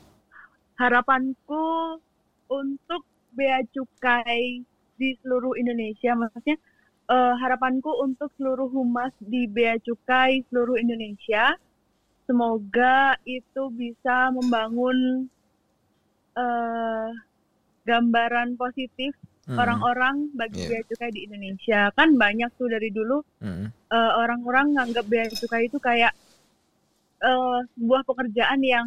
[0.74, 2.02] harapanku
[2.50, 4.73] untuk bea cukai
[5.04, 6.56] di seluruh Indonesia maksudnya
[7.12, 11.44] eh, harapanku untuk seluruh humas di bea cukai seluruh Indonesia
[12.24, 12.96] semoga
[13.28, 15.28] itu bisa membangun
[16.34, 17.08] eh,
[17.84, 19.12] gambaran positif
[19.44, 19.60] Hmm.
[19.60, 20.68] orang-orang bagi Iya.
[20.72, 23.68] bea cukai di Indonesia kan banyak tuh dari dulu Mm-mm.
[23.92, 26.12] eh, orang-orang nganggap bea cukai itu kayak
[27.20, 28.86] eh, sebuah pekerjaan yang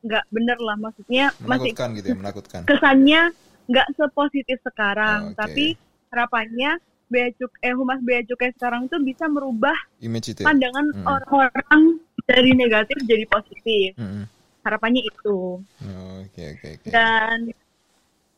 [0.00, 2.60] nggak bener lah maksudnya masih Menakutkan gitu ya menakutkan.
[2.66, 3.22] kesannya
[3.70, 5.38] nggak sepositif sekarang Oke.
[5.38, 5.64] tapi
[6.10, 6.74] harapannya
[7.06, 10.42] bea cuk eh humas bea cukai sekarang tuh bisa merubah Image itu.
[10.42, 10.46] ya?
[10.46, 11.06] pandangan Hmm.
[11.08, 11.82] orang-orang
[12.24, 14.26] dari negatif jadi positif Mm-mm.
[14.62, 16.88] harapannya itu Oh, Oke oke oke.
[16.88, 17.50] dan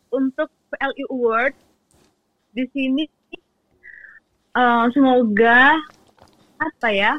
[0.09, 1.55] untuk PLI Award
[2.53, 3.05] di sini
[4.53, 5.77] eh, semoga
[6.59, 7.13] apa ya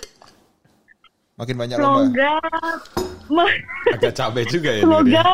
[1.34, 2.02] Makin banyak lomba.
[2.06, 2.34] semoga
[3.90, 4.82] Agak capek juga ya.
[4.86, 5.26] semoga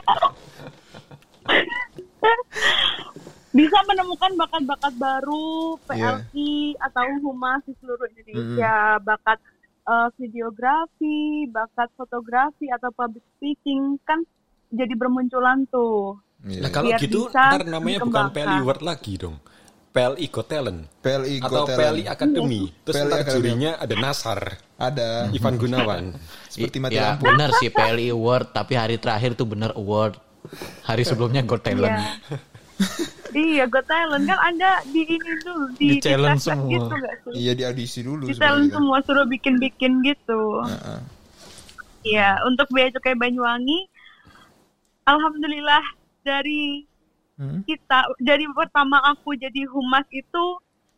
[3.90, 5.50] menemukan bakat-bakat baru
[5.90, 6.22] Iya.
[6.22, 9.38] PLI atau humas di seluruh Indonesia bakat
[9.84, 14.22] eh, videografi bakat fotografi atau public speaking kan
[14.70, 16.62] jadi bermunculan tuh Iya.
[16.62, 18.32] Nah kalau Biar gitu ntar namanya bukan.
[18.32, 19.36] PLI Award lagi dong.
[19.90, 20.80] PLI Got Talent.
[21.02, 21.80] PLI Got atau Talent.
[21.92, 22.62] PLI Academy.
[22.80, 23.36] Terus PLI ntar Academy.
[23.36, 24.40] jurinya ada Nasar,
[24.80, 25.10] Ada.
[25.30, 26.04] Ivan Gunawan.
[26.54, 27.28] Seperti mati ya lampu.
[27.28, 30.16] benar sih PLI Award tapi hari terakhir tuh benar award
[30.82, 32.40] hari sebelumnya Got Talent Iya.
[33.32, 36.68] Iya, Got Talent kan ada di ini dulu Di di, challenge semua.
[36.68, 37.34] gitu nggak sih?
[37.38, 38.76] Iya di audisi dulu Di talent sebenarnya.
[38.76, 40.42] semua suruh bikin-bikin gitu.
[40.64, 41.00] Heeh.
[42.02, 43.86] Iya, untuk Bea Cukai Banyuwangi,
[45.04, 45.84] alhamdulillah
[46.22, 46.86] dari
[47.36, 47.64] Hmm.
[47.64, 50.44] kita dari pertama aku jadi humas itu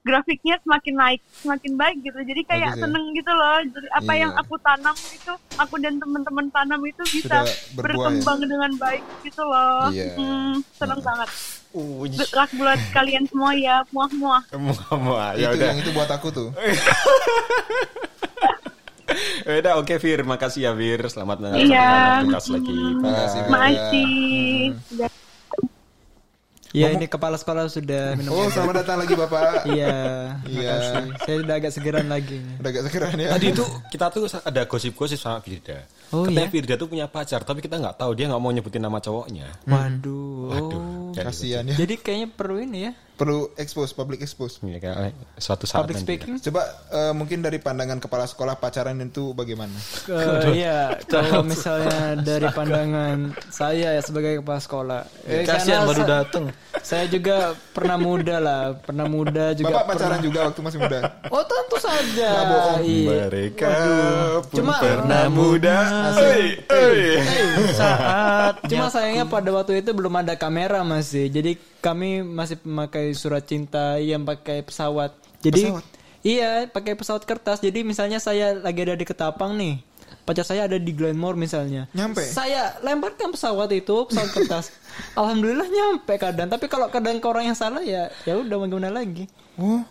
[0.02, 2.20] grafiknya semakin naik, semakin baik gitu.
[2.20, 2.84] Jadi kayak Bagus ya?
[2.84, 3.58] seneng gitu loh.
[3.64, 4.20] Jadi apa Iya.
[4.20, 7.44] yang aku tanam itu, aku dan teman-teman tanam itu bisa Sudah
[7.76, 8.18] berbuah ya?
[8.18, 9.86] berkembang dengan baik gitu loh.
[9.88, 10.06] Iya.
[10.16, 11.30] Hmm, seneng banget.
[11.72, 14.42] Uj, Good luck buat kalian semua ya, muah-muah.
[14.50, 14.74] kamu
[15.38, 15.68] ya itu udah.
[15.70, 16.50] yang itu buat aku tuh.
[19.42, 21.02] Ya udah oke Fir, makasih ya Fir.
[21.10, 21.52] Selamat Iya.
[21.52, 22.78] menjalankan tugas lagi.
[22.96, 23.42] Makasih.
[23.52, 25.12] Makasih.
[26.72, 26.88] Udah.
[26.88, 28.32] Ya ini kepala sekolah sudah minum.
[28.32, 29.44] Oh selamat datang lagi bapak.
[29.72, 29.96] Iya,
[30.48, 30.72] Iya.
[30.72, 31.06] makasih.
[31.28, 32.40] Saya udah agak segeran lagi.
[32.64, 33.30] Udah gak segeran ya.
[33.36, 35.84] Tadi itu kita tuh ada gosip-gosip sama Firda.
[36.12, 36.52] Oh, Katanya iya?
[36.52, 39.48] Firda tuh punya pacar, tapi kita nggak tahu dia nggak mau nyebutin nama cowoknya.
[39.68, 40.48] Waduh.
[40.52, 40.80] Waduh.
[40.80, 41.12] Oh.
[41.12, 41.76] Kasihan ya.
[41.76, 42.92] Jadi kayaknya perlu ini ya.
[43.22, 44.58] Perlu expose, public expose.
[44.66, 46.10] Iya, kayak suatu saat Public nanti.
[46.10, 46.34] speaking.
[46.42, 49.78] Coba eh, mungkin dari pandangan kepala sekolah pacaran itu bagaimana?
[50.10, 55.02] Eh, iya, kalau misalnya dari pandangan saya ya sebagai kepala sekolah.
[55.30, 56.50] Eh, kasihan baru dateng
[56.82, 59.70] Saya juga pernah muda lah, pernah muda juga.
[59.70, 61.00] Bapak pernah- pacaran juga waktu masih muda.
[61.30, 62.30] Oh tentu saja.
[62.34, 62.80] Nggak bohong.
[62.82, 63.10] Iya.
[63.30, 63.74] Mereka
[64.50, 65.78] pun Cuma- pernah muda.
[66.18, 67.02] Oi, oi.
[67.72, 71.30] saat Cuma sayangnya pada waktu itu belum ada kamera masih.
[71.30, 75.14] Jadi kami masih memakai surat cinta yang pakai pesawat.
[75.40, 75.86] Jadi Pesawat?
[76.22, 77.60] iya pakai pesawat kertas.
[77.60, 79.82] Jadi misalnya saya lagi ada di Ketapang nih.
[80.22, 81.90] pacar saya ada di Glenmore misalnya.
[81.92, 82.22] Nyampe?
[82.22, 84.70] Saya lemparkan pesawat itu, pesawat kertas.
[85.20, 86.46] Alhamdulillah nyampe kadang.
[86.46, 89.26] Tapi kalau kadang ke orang yang salah ya ya udah mau gimana lagi.
[89.58, 89.82] Oh,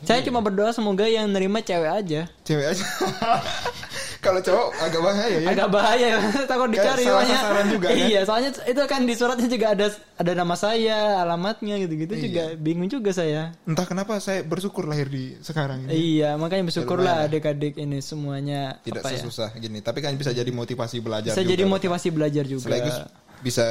[0.00, 2.20] Saya cuma berdoa semoga yang nerima cewek aja.
[2.40, 2.84] cewek aja.
[4.20, 5.48] Kalau cowok agak bahaya ya.
[5.48, 6.06] Agak bahaya
[6.50, 7.36] takut dicari salah soalnya.
[7.36, 7.96] sasaran juga, kan?
[7.98, 12.22] Iya, soalnya itu kan di suratnya juga ada ada nama saya, alamatnya gitu-gitu Iya.
[12.22, 13.56] juga bingung juga saya.
[13.64, 16.20] Entah kenapa saya bersyukur lahir di sekarang ini.
[16.20, 20.48] Iya, makanya bersyukurlah adik-adik ini semuanya Tidak apa ya, sesusah gini, tapi kan bisa jadi
[20.48, 21.50] motivasi belajar Bisa juga.
[21.50, 22.64] jadi motivasi belajar juga.
[22.66, 22.96] Sekaligus
[23.40, 23.64] bisa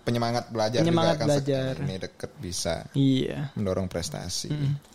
[0.00, 1.72] penyemangat belajar Penyemangat juga kan belajar.
[1.78, 3.52] ini deket bisa Iya.
[3.52, 4.48] mendorong prestasi.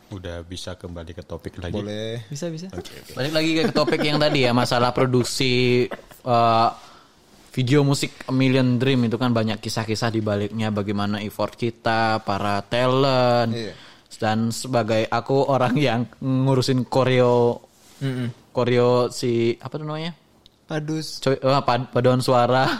[0.10, 1.74] Udah bisa kembali ke topik lagi.
[1.74, 2.26] Boleh.
[2.26, 2.68] Bisa bisa.
[3.14, 5.86] Balik lagi ke topik yang tadi ya masalah produksi
[6.20, 6.70] eh,
[7.50, 12.62] video musik A Million Dream itu kan banyak kisah-kisah di baliknya bagaimana effort kita, para
[12.64, 13.74] talent Iya.
[14.18, 17.62] dan sebagai aku orang yang ngurusin koreo
[18.50, 20.14] koreo si apa tuh namanya?
[20.66, 21.18] Padus.
[21.20, 22.66] Coy, eh, pad- paduan suara.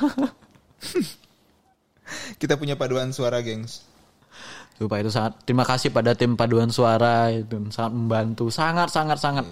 [2.42, 3.86] Kita punya paduan suara, gengs.
[4.80, 9.46] Lupa itu sangat terima kasih pada tim paduan suara itu sangat membantu sangat sangat sangat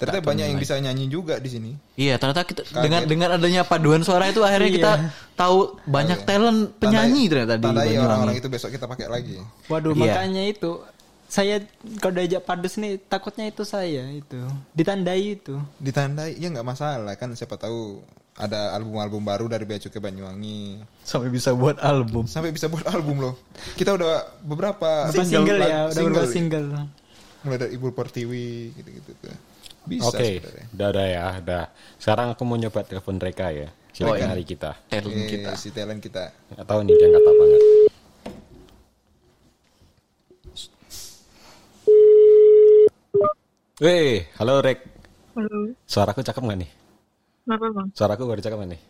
[0.00, 1.70] Ternyata banyak yang bisa nyanyi juga di sini.
[1.92, 4.92] Iya, ternyata kita dengan dengan adanya paduan suara itu akhirnya kita
[5.36, 8.06] tahu banyak talent penyanyi ternyata di Tandai Banyuwangi.
[8.08, 9.36] orang-orang itu besok kita pakai lagi.
[9.68, 10.00] Waduh, Iya.
[10.00, 10.80] makanya itu
[11.28, 11.60] saya
[12.00, 14.40] kalau diajak padus nih takutnya itu saya itu
[14.72, 15.60] ditandai itu.
[15.76, 18.00] Ditandai ya nggak masalah kan siapa tahu
[18.40, 20.80] ada album-album baru dari Bea Cukai Banyuwangi.
[21.04, 22.24] Sampai bisa buat album.
[22.24, 23.34] Sampai bisa buat album loh.
[23.76, 26.08] Kita udah beberapa Beberapa single, ya, udah single.
[26.08, 26.66] beberapa single.
[27.40, 29.36] Mulai dari Ibu Pertiwi gitu-gitu tuh.
[29.84, 30.66] Bisa Oke, sebenarnya.
[30.72, 31.64] udah ada ya, udah.
[31.96, 33.68] Sekarang aku mau nyoba telepon Reka ya.
[33.92, 34.76] Silakan hari kita.
[34.88, 35.50] Talent kita.
[35.60, 36.32] si talent kita.
[36.56, 37.62] Nggak tahu nih dia angkat apa enggak.
[43.80, 44.80] Weh, halo Rek.
[45.32, 46.70] Halo, Suaraku cakep nggak nih?
[47.46, 47.86] Bang?
[47.94, 48.82] Suaraku baru cakep nggak nih?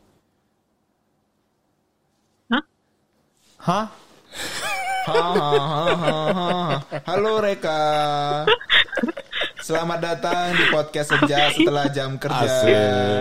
[3.60, 3.86] Hah?
[7.04, 7.80] Halo Reka.
[9.60, 12.48] Selamat datang di podcast Senja setelah jam kerja.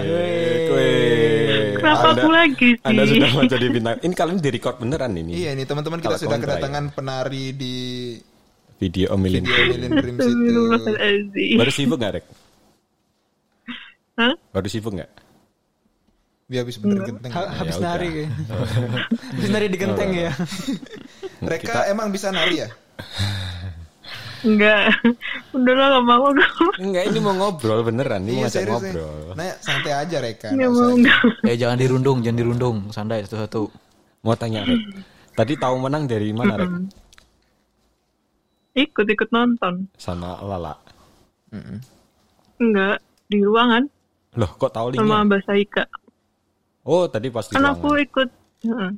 [0.08, 1.76] Weh.
[1.76, 2.88] Kenapa Anda- aku lagi sih?
[2.88, 3.96] Anda sudah menjadi bintang.
[4.00, 5.44] Ini kalian di record beneran ini.
[5.44, 7.76] Iya nih teman-teman kita sudah kontra kedatangan penari di
[8.80, 9.44] Video Omilin.
[9.44, 10.62] video Million Dreams itu.
[11.60, 12.26] Baru sibuk nggak Rek?
[14.20, 14.36] Hah?
[14.52, 15.12] Baru sibuk nggak?
[16.50, 17.32] Dia habis bener genteng.
[17.32, 18.30] Ha- habis Ya nari udah.
[19.38, 20.32] habis nari di genteng ya.
[21.52, 22.70] Reka emang bisa nari ya?
[24.44, 24.92] Enggak.
[25.56, 26.28] Udahlah gak mau.
[26.82, 28.26] Enggak, ini mau ngobrol beneran.
[28.28, 28.92] Ini mau serius, nih.
[28.92, 29.40] ngobrol.
[29.40, 30.50] Nah, santai aja Reka.
[30.52, 31.22] Mau enggak.
[31.48, 32.78] Eh jangan dirundung, jangan dirundung.
[32.92, 33.70] Sandai satu-satu.
[34.26, 34.84] Mau tanya Rek.
[35.38, 36.72] Tadi tahu menang dari mana Rek?
[38.74, 39.88] Ikut-ikut nonton.
[39.96, 40.76] Sama Lala.
[42.60, 43.00] Enggak.
[43.30, 43.99] Di ruangan.
[44.40, 45.28] Loh, kok tahu Sama linknya?
[45.28, 45.84] Mbak Saika.
[46.88, 48.30] Oh, tadi pas di Kan aku ikut.
[48.64, 48.92] Heeh.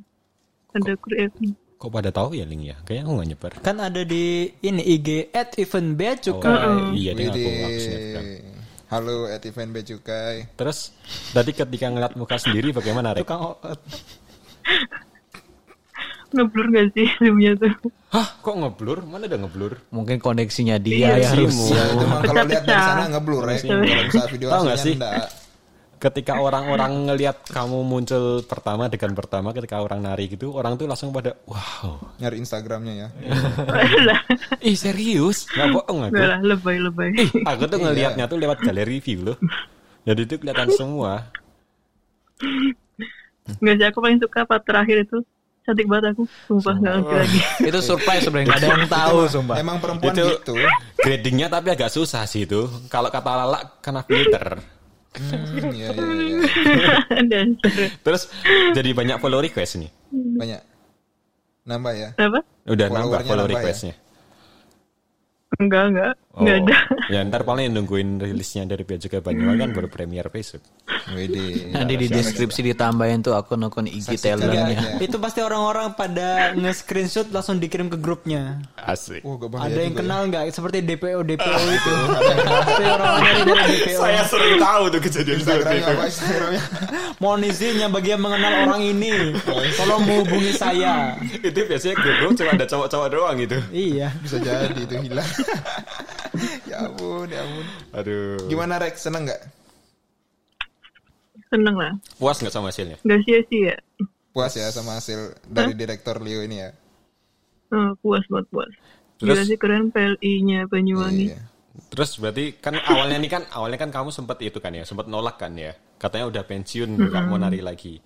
[0.72, 1.52] Ada kru event.
[1.76, 2.78] Kok pada tahu ya linknya?
[2.86, 3.52] Kayaknya aku nggak nyebar.
[3.58, 4.24] Kan ada di
[4.62, 6.94] ini IG at event bea Oh, cukai.
[6.94, 7.50] iya, dia ngaku Widih.
[7.58, 8.24] aku snapgram.
[8.92, 10.52] Halo at event Bea Cukai.
[10.52, 10.92] Terus,
[11.32, 13.24] tadi ketika ngeliat muka sendiri bagaimana Rek?
[13.24, 13.56] Tukang.
[16.32, 17.72] Ngeblur gak sih filmnya tuh?
[18.12, 19.04] Hah, kok ngeblur?
[19.08, 19.72] Mana ada ngeblur?
[19.88, 21.52] Mungkin koneksinya dia Iya, ya harus.
[21.52, 21.66] Simu.
[21.72, 23.60] Ya, itu mah kalau lihat dari sana ngeblur Rek.
[23.64, 24.94] Kalau bisa video Tahu nggak aslinya sih?
[25.00, 25.28] enggak.
[26.02, 31.14] Ketika orang-orang ngelihat kamu muncul pertama dengan pertama ketika orang nari gitu, orang tuh langsung
[31.14, 32.18] pada wow.
[32.18, 33.08] Nyari Instagramnya ya.
[34.66, 35.46] Ih serius?
[35.54, 36.12] Nggak bohong aku.
[36.18, 37.10] Enggak lah, lebay-lebay.
[37.46, 39.38] Aku tuh ngelihatnya tuh lewat galeri view loh.
[40.02, 41.30] Jadi itu kelihatan semua.
[43.62, 45.22] Enggak sih, aku paling suka part terakhir itu.
[45.62, 46.26] Cantik banget aku.
[46.50, 47.40] Sumpah, gak ngerti lagi.
[47.70, 49.56] Itu surprise sebenarnya nggak ada yang tahu sumpah.
[49.62, 50.54] Emang perempuan Itu gitu.
[50.98, 52.66] gradingnya tapi agak susah sih itu.
[52.90, 54.58] Kalau kata Lala kena filter.
[55.12, 56.38] Hmm, iya, iya, iya.
[57.30, 57.88] Dasar.
[58.00, 58.22] Terus
[58.72, 59.90] jadi banyak follow request nih.
[60.10, 60.60] Banyak.
[61.68, 62.10] Nambah ya.
[62.18, 62.40] Apa?
[62.66, 63.60] Udah nambah follow nambah ya?
[63.62, 63.94] requestnya.
[65.60, 66.12] Enggak, enggak.
[66.32, 66.78] Enggak Oh, ada.
[67.12, 70.64] ya ntar paling nungguin rilisnya dari Bea Cukai Banyuwangi kan baru premier besok.
[71.12, 71.76] Widih.
[71.76, 74.96] Nanti di deskripsi ditambahin tuh akun-akun IG aja.
[74.96, 78.64] Itu pasti orang-orang pada nge-screenshot langsung dikirim ke grupnya.
[78.80, 79.20] Asik.
[79.28, 79.98] Oh, Ada yang ya.
[80.00, 80.44] kenal nggak?
[80.48, 81.92] Seperti DPO DPO itu.
[82.62, 84.24] Pasti orang-orang dari dari DPO.
[84.24, 86.62] sering tahu tuh kejadian Instagramnya apa Instagramnya?
[87.20, 89.10] Mohon izin yang bagi yang mengenal orang ini,
[89.76, 91.12] tolong menghubungi saya.
[91.44, 93.58] itu biasanya grup cuma ada cowok-cowok doang gitu.
[93.68, 94.08] Iya.
[94.24, 95.28] Bisa jadi itu hilang.
[96.70, 97.66] ya ampun, ya ampun.
[97.92, 98.48] Aduh.
[98.48, 99.04] Gimana Rex?
[99.04, 99.42] Seneng nggak?
[101.52, 101.92] Seneng lah.
[102.16, 102.96] Puas nggak sama hasilnya?
[103.04, 103.76] Gak sia-sia.
[104.32, 106.72] Puas ya sama hasil dari direktur Leo ini ya?
[107.72, 108.72] Oh, puas banget puas.
[109.20, 109.36] Terus?
[109.36, 111.26] Gila sih keren PLI-nya Banyuwangi.
[111.32, 111.40] Iya.
[111.92, 115.40] Terus berarti kan awalnya nih kan awalnya kan kamu sempat itu kan ya, sempat nolak
[115.40, 115.72] kan ya.
[116.00, 118.00] Katanya udah pensiun, nggak mau nari lagi.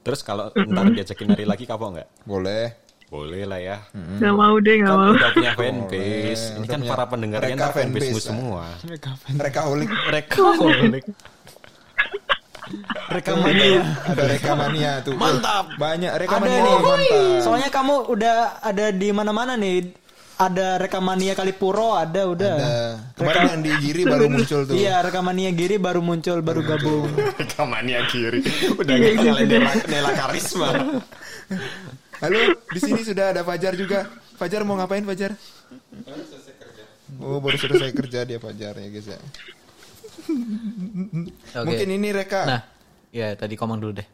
[0.00, 2.08] Terus kalau ntar diajakin nari lagi kapok nggak?
[2.24, 2.89] Boleh.
[3.10, 3.76] Boleh lah ya.
[4.22, 5.10] Gak mau deh, gak Kan mau.
[5.12, 6.44] udah punya fanbase.
[6.54, 8.64] Ini kan punya para pendengarnya ntar fanbase fanbase, semua.
[9.28, 9.90] Mereka holik.
[9.90, 11.04] Mereka holik.
[13.10, 13.82] Rekamania.
[14.06, 15.18] Ada rekamania tuh.
[15.18, 15.74] Mantap.
[15.74, 16.76] Banyak Ada rekamania nih.
[16.78, 17.42] mantap.
[17.42, 19.90] Soalnya kamu udah ada di mana-mana nih.
[20.40, 22.54] Ada rekamania Kalipuro, ada udah.
[22.56, 22.78] Ada.
[23.12, 24.72] Kemarin yang di Giri baru muncul tuh.
[24.72, 27.12] Iya, rekamania Giri baru muncul, baru gabung.
[27.52, 28.40] Kamania kiri.
[28.80, 30.70] Udah gak nyalain Nela, Nela Karisma.
[32.20, 34.04] Halo, di sini sudah ada Fajar juga.
[34.36, 35.32] Fajar mau ngapain Fajar?
[37.16, 39.18] Oh, baru selesai kerja dia Fajar ya guys ya.
[41.56, 41.64] Oke.
[41.64, 42.42] Mungkin ini Reka.
[42.44, 42.60] Nah,
[43.08, 44.08] ya tadi ngomong dulu deh.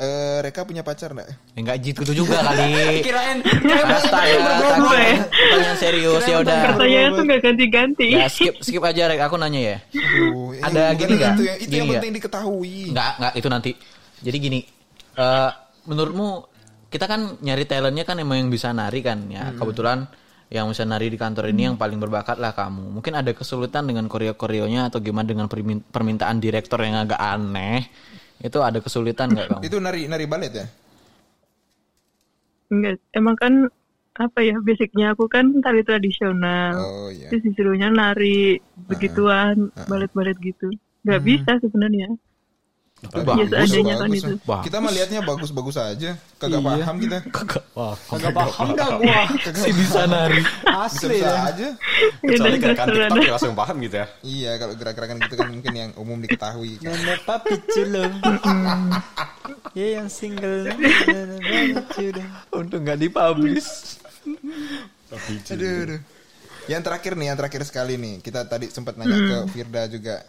[0.00, 1.28] Eh, Reka punya pacar enggak?
[1.28, 2.72] Ya, enggak gitu juga kali.
[3.06, 3.44] Kirain
[3.84, 5.14] Basta ya, Berdua ya.
[5.28, 6.60] pertanyaan serius ya udah.
[6.72, 8.06] Pertanyaannya tuh gak ganti-ganti.
[8.16, 9.76] Ya skip skip aja Rek, aku nanya ya.
[9.92, 11.32] Aduh, eh, Ada bukan gini nggak?
[11.36, 12.00] Itu yang, itu Gini yang nggak?
[12.00, 12.76] penting diketahui.
[12.96, 13.70] Enggak, enggak itu nanti.
[14.24, 14.60] Jadi gini,
[15.20, 15.50] eh
[15.84, 16.28] menurutmu
[16.90, 19.54] kita kan nyari talentnya kan emang yang bisa nari kan ya.
[19.54, 20.10] Kebetulan
[20.50, 22.90] yang bisa nari di kantor ini yang paling berbakat lah kamu.
[22.98, 27.86] Mungkin ada kesulitan dengan koreo-koreonya atau gimana dengan permin- permintaan direktur yang agak aneh.
[28.42, 29.62] Itu ada kesulitan nggak kamu?
[29.62, 30.66] Itu nari nari balet ya?
[32.70, 33.54] Enggak, emang kan
[34.18, 36.74] apa ya basicnya aku kan tari tradisional.
[36.82, 37.30] Oh iya.
[37.30, 38.58] Terus disuruhnya nari
[38.90, 40.66] begituan, balet-balet gitu.
[41.06, 42.10] Gak bisa sebenarnya.
[43.00, 43.48] Tapi Ya bagus.
[43.66, 44.20] seadanya kan bagus.
[44.20, 44.34] itu.
[44.42, 44.64] Bagus.
[44.68, 46.10] Kita mah lihatnya bagus-bagus aja.
[46.36, 47.18] Kagak paham kita.
[47.26, 49.22] Kagak wah, Gak paham dah gua.
[49.56, 50.42] si bisa nari.
[50.62, 51.42] Asli Bisa-bisa dah.
[51.48, 51.68] aja.
[52.20, 54.06] Kecuali Ya, gerakan TikTok ya langsung paham gitu ya.
[54.20, 56.76] Iya, kalau gerak-gerakan gitu kan mungkin yang umum diketahui.
[56.76, 56.92] kan.
[56.92, 58.04] Nenek papi culo.
[59.72, 60.68] Ya yang single.
[60.68, 62.22] Papi culo.
[62.52, 63.96] Untuk nggak dipublish.
[65.48, 66.00] Aduh, aduh.
[66.66, 68.14] Yang terakhir nih, yang terakhir sekali nih.
[68.20, 70.20] Kita tadi sempat nanya ke Firda juga.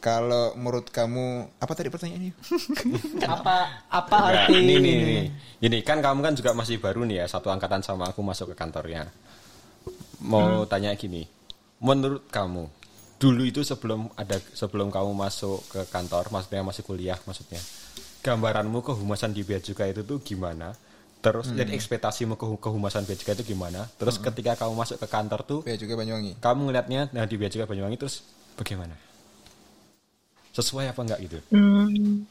[0.00, 2.32] Kalau menurut kamu apa tadi pertanyaannya?
[3.36, 5.24] Apa apa Enggak, arti ini nih, nih.
[5.60, 8.56] Gini kan kamu kan juga masih baru nih ya, satu angkatan sama aku masuk ke
[8.56, 9.12] kantornya.
[10.20, 11.28] Mau tanya gini,
[11.80, 12.68] menurut kamu
[13.20, 17.60] dulu itu sebelum ada sebelum kamu masuk ke kantor, maksudnya masih kuliah maksudnya,
[18.24, 20.72] gambaranmu kehumasan di bea cukai itu tuh gimana?
[21.20, 23.84] Terus jadi ekspektasimu ke kehumasan bea cukai itu gimana?
[24.00, 26.40] Terus ketika kamu masuk ke kantor tuh, Ya juga Banyuwangi.
[26.40, 28.24] kamu ngeliatnya nah di bea cukai Banyuwangi terus
[28.56, 28.96] bagaimana?
[30.50, 31.38] Sesuai apa enggak gitu?
[31.50, 32.26] Hmm,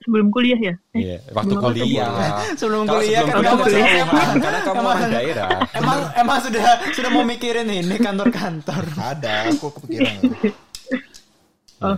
[0.00, 0.74] sebelum kuliah ya?
[0.92, 2.08] Eh, Iya, waktu Sebelum apa kuliah.
[2.60, 5.48] Sebelum kuliah sebelum kan kuliah kamu karena kamu orang daerah.
[5.72, 6.62] Emang emang sudah
[6.92, 8.84] sudah mau mikirin ini kantor-kantor.
[8.96, 10.14] Ada, aku kepikiran.
[11.82, 11.96] Oh,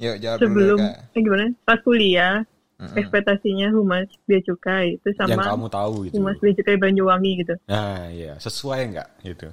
[0.00, 0.94] Yuk, jawab sebelum dulu Kak.
[1.14, 1.46] eh, gimana?
[1.62, 2.34] Pas kuliah,
[2.98, 6.14] ekspektasinya humas bea cukai itu Yang sama kamu tahu gitu.
[6.18, 7.54] humas bea cukai Banyuwangi gitu.
[7.70, 9.46] Nah, iya, sesuai enggak gitu.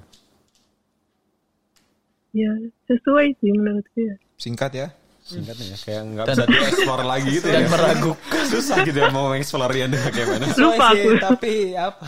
[2.30, 2.50] Ya
[2.86, 4.14] sesuai sih menurutku ya.
[4.38, 4.88] Singkat ya.
[5.30, 7.68] Singkatnya ya, kayak nggak bisa dieksplor lagi gitu Dan ya.
[7.70, 8.42] meragukan.
[8.46, 10.44] Susah gitu ya mau eksplornya bagaimana.
[10.48, 11.10] Lupa Sesuai sih, aku.
[11.22, 12.06] tapi apa?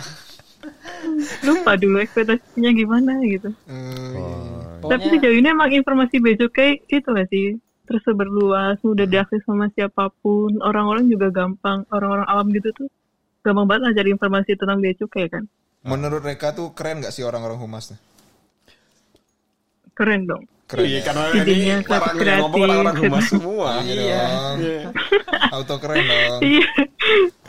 [1.42, 3.50] Lupa dulu ekspektasinya gimana gitu.
[3.64, 4.14] Eh,
[4.78, 7.46] Tapi Pokoknya- sejauh ini emang informasi bea cukai itu gak sih?
[7.82, 10.58] Tersebar luas, mudah diakses sama siapa pun.
[10.58, 12.88] Orang-orang juga gampang, orang-orang awam gitu tuh
[13.40, 15.46] gampang banget lah cari informasi tentang bea cukai kan.
[15.82, 17.90] Menurut mereka tuh keren gak sih orang-orang humas?
[19.92, 20.46] Keren dong.
[20.72, 21.00] Keren Iya, ya?
[21.04, 23.68] karena Idenya ini orang yang ngomong orang-orang humas semua.
[23.84, 24.56] Iya dong.
[25.60, 26.40] Auto keren dong.
[26.40, 26.66] Iya.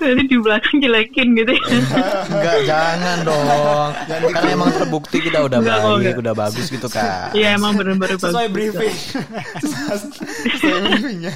[0.04, 1.64] Nanti di belakang jelekin gitu ya.
[2.36, 3.90] Enggak, jangan dong.
[4.36, 6.16] Kan emang terbukti kita udah Enggak, baik, enggak.
[6.20, 7.32] udah bagus gitu kan.
[7.32, 8.28] Iya emang bener-bener bagus.
[8.28, 8.96] Sesuai briefing.
[10.60, 11.34] Saya briefingnya.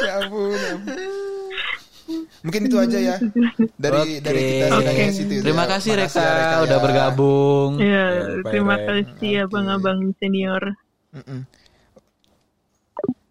[0.00, 0.56] ya ampun.
[0.56, 1.25] ya ampun.
[2.40, 3.16] Mungkin itu aja ya
[3.74, 4.22] dari Oke.
[4.22, 5.32] dari kita sidangnya situ.
[5.34, 5.42] ya.
[5.42, 6.84] Terima kasih Reka, ya, udah ya.
[6.84, 7.70] bergabung.
[7.78, 8.86] Iya, Ya, terima bye-bye.
[9.10, 10.62] kasih abang-abang senior.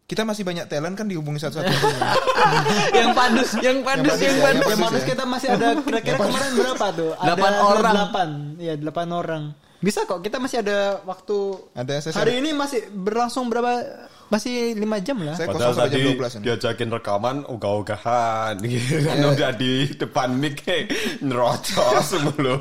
[0.05, 1.65] Kita masih banyak talent kan dihubungi satu-satu.
[2.99, 4.69] yang padus, yang padus, padus yang ya, padus.
[4.69, 5.05] yang Ya, ya.
[5.09, 7.11] kita masih ada kira-kira kemarin berapa tuh?
[7.17, 7.93] Ada Delapan orang.
[7.97, 8.29] Delapan,
[8.61, 9.43] ya delapan orang.
[9.81, 11.37] Bisa kok, kita masih ada waktu.
[11.73, 13.81] Ada Hari ini masih berlangsung berapa?
[14.25, 15.37] Masih lima jam lah.
[15.37, 16.43] Saya Padahal kosong sampai tadi jam 12 ini.
[16.43, 19.27] diajakin rekaman ogah-ogahan gitu kan Iya.
[19.29, 20.85] udah di depan mic kayak
[21.21, 22.57] nerocos mulu.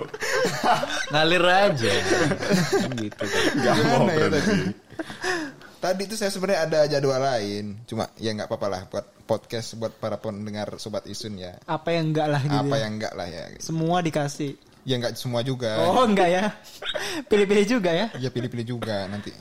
[1.08, 1.92] Ngalir aja.
[2.92, 3.24] Gitu.
[3.58, 4.36] Gak mau ya berhenti.
[4.36, 4.58] tadi?
[5.80, 7.84] Tadi tuh saya sebenarnya ada jadwal lain.
[7.84, 11.56] Cuma ya nggak apa-apa lah buat podcast buat para pendengar sobat Isun ya.
[11.64, 12.56] Apa yang enggak lah gitu.
[12.56, 12.80] Apa ya.
[12.80, 13.44] yang enggak lah ya.
[13.56, 14.52] Semua dikasih.
[14.84, 15.80] Ya nggak semua juga.
[15.80, 16.44] Oh enggak ya?
[17.24, 18.06] Pilih-pilih juga ya?
[18.16, 19.32] Ya pilih-pilih juga nanti.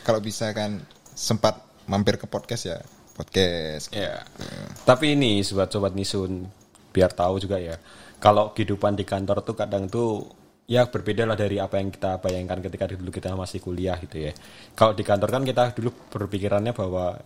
[0.00, 0.80] Kalau bisa kan
[1.18, 1.58] sempat
[1.90, 2.78] mampir ke podcast ya.
[3.18, 3.90] Podcast.
[3.90, 4.22] Ya.
[4.86, 6.46] Tapi ini sobat-sobat Nisun
[6.94, 7.74] biar tahu juga ya.
[8.22, 10.30] Kalau kehidupan di kantor tuh kadang tuh
[10.70, 14.32] ya berbeda lah dari apa yang kita bayangkan ketika dulu kita masih kuliah gitu ya.
[14.78, 17.18] Kalau di kantor kan kita dulu berpikirannya bahwa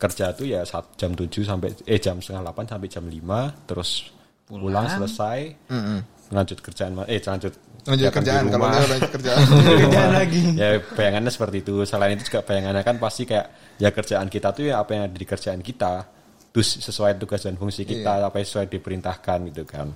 [0.00, 4.08] kerja itu ya saat jam 7 sampai eh jam setengah 8 sampai jam 5 terus
[4.48, 5.68] pulang, selesai
[6.32, 7.52] lanjut kerjaan eh lanjut
[7.86, 8.72] Lanjut kerjaan kalau rumah.
[8.76, 9.40] nggak lanjut kerjaan.
[9.64, 10.42] Kerjaan lagi.
[10.56, 13.46] ya bayangannya seperti itu selain itu juga bayangannya kan pasti kayak
[13.80, 16.04] ya kerjaan kita tuh ya apa yang ada di kerjaan kita
[16.50, 19.94] terus sesuai tugas dan fungsi kita apa yang sesuai diperintahkan gitu kan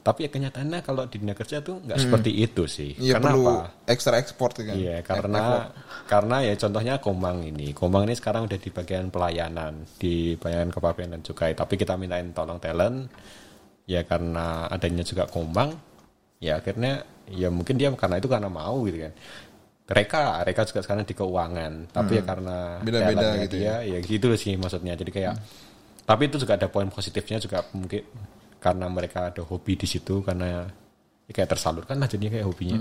[0.00, 3.44] tapi ya kenyataannya kalau di dunia kerja tuh nggak seperti itu sih Iya karena perlu
[3.52, 4.72] apa ekstra ekspor tuh kan.
[4.72, 5.68] Iya, karena
[6.08, 7.76] karena ya contohnya Komang ini.
[7.76, 11.52] Komang ini sekarang udah di bagian pelayanan, di bagian kepabeanan dan cukai.
[11.52, 13.12] Tapi kita mintain tolong talent,
[13.84, 15.76] ya karena adanya juga Komang,
[16.40, 19.12] ya akhirnya ya mungkin dia karena itu karena mau gitu kan.
[19.90, 24.28] Reka, Reka juga sekarang di keuangan, tapi ya karena Beda-beda talentnya gitu dia, ya gitu
[24.38, 24.94] sih maksudnya.
[24.94, 25.34] Jadi kayak,
[26.06, 28.06] tapi itu juga ada poin positifnya juga mungkin
[28.62, 30.70] karena mereka ada hobi di situ karena
[31.26, 32.78] ya kayak tersalurkan lah jadinya kayak hobinya.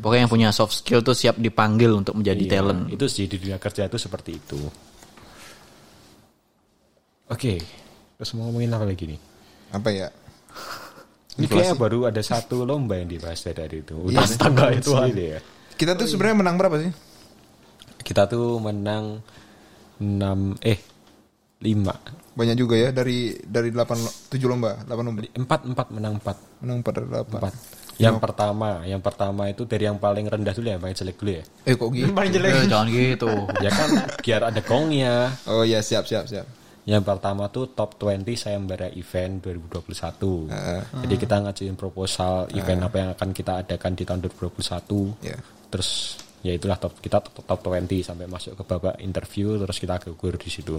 [0.00, 2.88] Pokoknya yang punya soft skill tuh siap dipanggil untuk menjadi Iya, talent.
[2.88, 4.60] Itu sih di dunia kerja itu seperti itu.
[7.28, 7.60] Oke,
[8.16, 9.20] terus mau ngomongin apa lagi nih?
[9.76, 10.08] Apa ya?
[11.36, 13.96] Ini kayaknya baru ada satu lomba yang dibahas dari itu.
[14.08, 15.40] Iya, Udah astaga itu sendiri ya.
[15.76, 16.90] Kita tuh sebenarnya menang berapa sih?
[18.00, 19.20] Kita tuh menang
[20.00, 20.80] 6 eh
[21.56, 25.20] 5 Banyak juga ya dari dari 8 7 lomba, 8 lomba.
[25.24, 26.64] 4 4 menang 4.
[26.64, 27.96] Menang 4 dari 8.
[27.96, 27.96] 4.
[27.96, 31.32] Yang pertama, yang pertama itu dari yang paling rendah dulu ya, yang paling jelek dulu
[31.32, 31.44] ya.
[31.64, 32.12] Eh kok gitu?
[32.12, 32.52] Paling jelek.
[32.52, 33.32] Eh, jangan gitu.
[33.64, 33.88] Ya kan
[34.20, 35.32] biar ada gongnya.
[35.48, 36.44] Oh iya siap siap siap.
[36.86, 41.02] Yang pertama tuh top 20 sayembara event 2021.
[41.02, 45.26] Jadi kita ngajuin proposal event apa yang akan kita adakan di tahun 2021.
[45.26, 45.38] Iya.
[45.66, 45.90] Terus
[46.46, 50.38] ya itulah top kita top, top 20 sampai masuk ke babak interview terus kita gugur
[50.38, 50.78] di situ.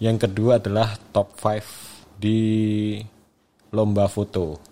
[0.00, 2.40] Yang kedua adalah top 5 di
[3.76, 4.69] lomba foto.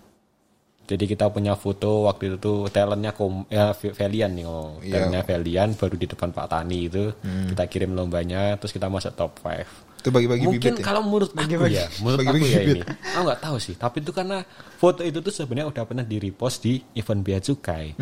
[0.89, 4.80] Jadi kita punya foto waktu itu tuh talentnya kom ya Valian nih oh.
[4.80, 5.05] Iya.
[5.05, 7.05] Talentnya Valian baru di depan Pak Tani itu.
[7.20, 10.84] Kita kirim lombanya terus kita masuk top 5 Itu bagi-bagi mungkin bibit ya.
[10.86, 12.76] kalau menurut aku ya menurut Bagi-bagi aku ya bibit.
[12.78, 14.39] ini aku nggak tahu sih tapi itu karena
[14.78, 17.99] foto itu tuh sebenarnya udah pernah di repost di event bea cukai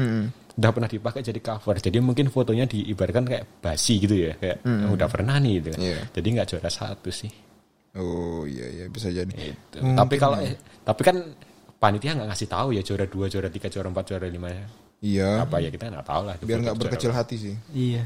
[0.52, 4.60] udah pernah dipakai jadi cover jadi mungkin fotonya diibaratkan kayak basi gitu ya kayak
[4.92, 6.00] udah pernah nih gitu Iya.
[6.12, 7.32] jadi nggak juara satu sih
[7.96, 9.32] Oh iya iya bisa jadi.
[9.32, 9.80] Gitu.
[9.80, 10.52] Mungkin tapi kalau ya.
[10.84, 11.16] tapi kan
[11.76, 14.48] panitia nggak ngasih tahu ya juara dua juara tiga juara empat juara lima
[14.96, 15.44] Iya.
[15.44, 17.54] apa ya kita nggak tahu lah Biar nggak juara berkecil hati sih.
[17.70, 18.04] Iya.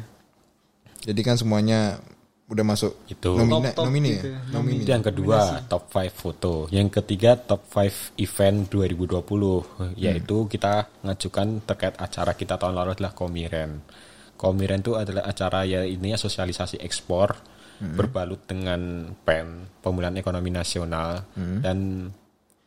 [1.06, 2.02] Jadi kan semuanya
[2.50, 3.38] udah masuk Itu.
[3.38, 4.34] nomine, Top-top nomine gitu ya.
[4.34, 4.40] ya.
[4.50, 4.80] Nomine.
[4.82, 5.38] Itu yang kedua
[5.70, 6.54] top 5 foto.
[6.74, 13.14] Yang ketiga top 5 event 2020 yaitu kita ngajukan terkait acara kita tahun lalu adalah
[13.14, 13.86] Komiren.
[14.34, 17.38] Komiren itu adalah acara ya ininya sosialisasi ekspor
[17.80, 21.24] berbalut dengan PEN pemulihan ekonomi nasional
[21.64, 22.10] dan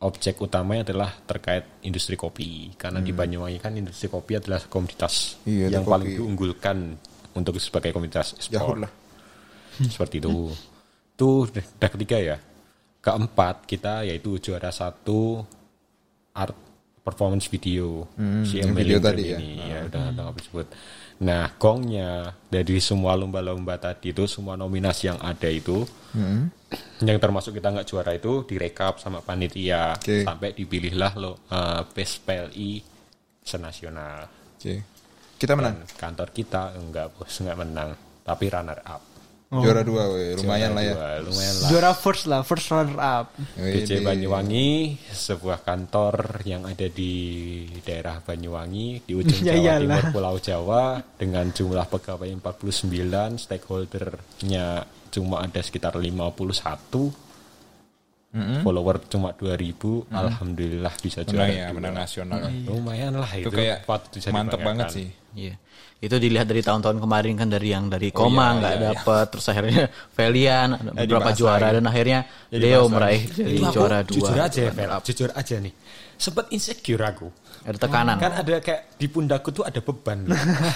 [0.04, 5.72] objek utamanya adalah terkait industri kopi karena di Banyuwangi kan industri kopi adalah komoditas Iya,
[5.72, 6.16] yang paling kopi.
[6.20, 6.76] diunggulkan
[7.32, 8.84] untuk sebagai komoditas ekspor
[9.94, 10.52] seperti itu.
[11.14, 12.36] Itu udah ketiga ya.
[13.00, 15.44] Keempat kita yaitu juara satu
[16.32, 16.56] art
[17.00, 18.08] performance video
[18.48, 19.36] si yang Emily video tadi ya.
[19.36, 20.66] ini ya, udah udah nggak disebut.
[21.22, 25.86] Nah gongnya dari semua lomba-lomba tadi itu semua nominasi yang ada itu
[27.06, 30.26] yang termasuk kita nggak juara itu direkap sama panitia Oke.
[30.26, 32.82] sampai dipilihlah lo eh, best PLI
[33.44, 34.26] senasional.
[34.58, 34.74] Oke.
[35.38, 35.86] Kita menang.
[35.86, 37.90] Dan kantor kita enggak bos enggak menang
[38.24, 39.13] tapi runner up.
[39.62, 40.34] Juara dua, weh.
[40.34, 40.94] lumayan lah ya.
[40.98, 41.68] Dua, lumayan lah.
[41.70, 43.26] Juara first lah, first runner up.
[43.54, 44.02] BC Wede.
[44.02, 47.12] Banyuwangi, sebuah kantor yang ada di
[47.86, 50.00] daerah Banyuwangi, di ujung Ya Jawa iyalah.
[50.00, 50.82] Timur Pulau Jawa,
[51.14, 54.66] dengan jumlah pegawai 49, stakeholdernya
[55.14, 57.14] cuma ada sekitar 51,
[58.66, 61.54] follower cuma 2000, alhamdulillah bisa Menang juara.
[61.54, 62.38] ya, menang nasional.
[62.66, 63.86] Lumayan lah itu, Itu kayak
[64.34, 65.08] mantep banget sih.
[65.34, 65.54] Iya.
[66.04, 70.68] Itu dilihat dari tahun-tahun kemarin kan dari yang dari Koma nggak dapet terus akhirnya Valian
[70.76, 74.14] ada beberapa juara dan akhirnya Jadi Leo meraih jadi juara dua.
[74.20, 75.72] jujur aja, Vel, jujur aja nih.
[76.16, 77.28] Sempat insecure aku.
[77.64, 78.16] Ada tekanan.
[78.18, 80.28] Kan ada kayak di pundakku tuh ada beban.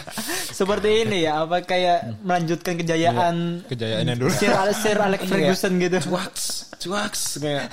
[0.59, 3.37] Seperti ini ya, apa kayak melanjutkan kejayaan
[3.69, 4.33] Kejayaan yang dulu.
[4.33, 5.99] Sir, Sir Alex Ferguson gitu.
[6.09, 6.45] cuaks
[6.79, 7.67] cuaks kayak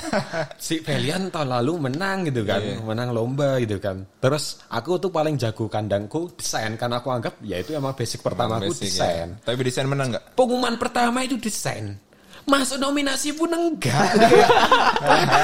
[0.57, 2.81] si Valian tahun lalu menang gitu kan Iya.
[2.81, 7.61] menang lomba gitu kan terus aku tuh paling jago kandangku desain karena aku anggap ya
[7.61, 9.45] itu emang basic pertama aku Basic, desain ya.
[9.45, 10.33] Tapi desain menang nggak?
[10.33, 12.01] pengumuman pertama itu desain
[12.45, 13.89] masuk nominasi pun enggak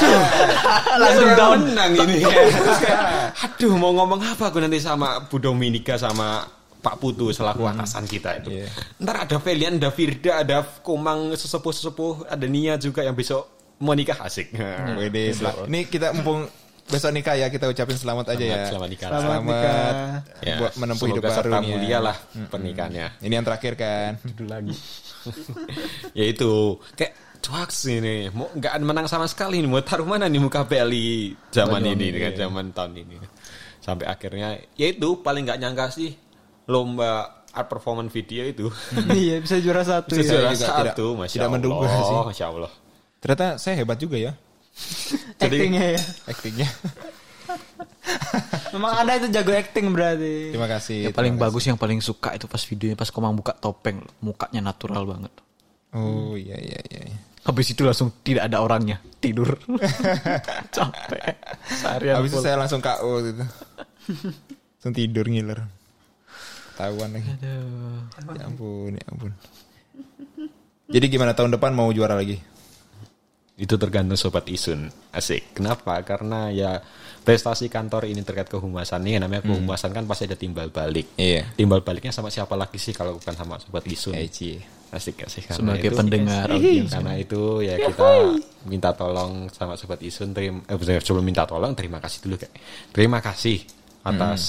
[0.02, 0.26] kayak,
[0.98, 2.22] langsung down menang ini
[3.46, 6.46] aduh mau ngomong apa aku nanti sama Bu Dominika sama
[6.82, 8.58] Pak Putu selaku atasan kita itu.
[8.58, 8.66] Iya.
[8.98, 13.46] Ntar ada Velian, ada Firda, ada Komang sesepuh-sesepuh, ada Nia juga yang besok
[13.78, 14.50] mau nikah asik.
[14.98, 15.30] Wede,
[15.70, 16.50] Ini kita mumpung
[16.90, 18.62] besok nikah ya kita ucapin selamat aja ya.
[18.66, 19.08] Selamat- nikah.
[19.14, 19.94] Selamat Selamat nikah.
[20.42, 21.62] Ya, buat menempuh semoga hidup baru ya.
[21.62, 22.18] mulia lah
[22.50, 23.08] pernikahannya.
[23.22, 24.12] Ini yang terakhir kan.
[24.26, 24.74] Dulu lagi.
[26.18, 30.38] ya itu kayak cuaks ini mau nggak menang sama sekali nih mau taruh mana nih
[30.38, 33.16] muka Bali zaman ini dengan zaman tahun ini
[33.82, 36.14] sampai akhirnya ya itu paling nggak nyangka sih
[36.70, 38.70] lomba art performance video itu
[39.18, 40.40] iya bisa juara satu bisa ya.
[40.40, 42.16] juara juga satu tidak- masya tidak Allah menduga sih.
[42.30, 42.72] masya Allah
[43.22, 44.34] Ternyata saya hebat juga ya
[45.38, 46.02] Actingnya ya.
[46.26, 46.70] aktingnya.
[48.76, 50.56] Memang anda itu jago acting berarti.
[50.56, 51.10] Terima kasih.
[51.10, 54.62] Yang paling terima bagus yang paling suka itu pas videonya pas Komang buka topeng, mukanya
[54.64, 55.34] natural banget.
[55.92, 56.02] kasih.
[56.02, 57.02] Oh iya iya iya.
[57.12, 57.18] iya.
[57.42, 59.58] Habis itu langsung tidak ada orangnya, tidur.
[60.76, 61.34] Capek.
[61.66, 63.44] Seharian Habis itu saya langsung KO gitu.
[64.78, 65.60] langsung tidur ngiler.
[66.78, 67.30] Tahuan lagi.
[67.42, 69.32] Ya ampun, ya ampun.
[70.92, 72.38] Jadi gimana tahun depan mau juara lagi?
[73.62, 74.90] Itu tergantung sobat isun.
[75.14, 75.54] Asik.
[75.54, 76.02] Kenapa?
[76.02, 76.82] Karena ya
[77.22, 79.06] prestasi kantor ini terkait kehumasan.
[79.06, 81.14] Nih namanya kehumasan kan pasti ada timbal balik.
[81.14, 81.46] Iya.
[81.54, 84.18] timbal baliknya sama siapa lagi sih kalau bukan sama sobat isun?
[84.18, 84.58] Ya, Ci.
[84.92, 86.48] asik asik karena Sebagai itu- pendengar
[86.92, 88.10] karena itu ya kita
[88.68, 92.52] minta tolong sama sobat isun terima eh, sebelum minta tolong terima kasih dulu kayak
[92.92, 93.64] terima kasih
[94.04, 94.42] atas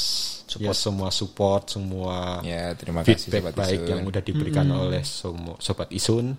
[0.59, 3.91] ya semua support semua Ya, terima kasih feedback Sobat baik Isun.
[3.95, 6.35] yang udah diberikan oleh semua sobat isun.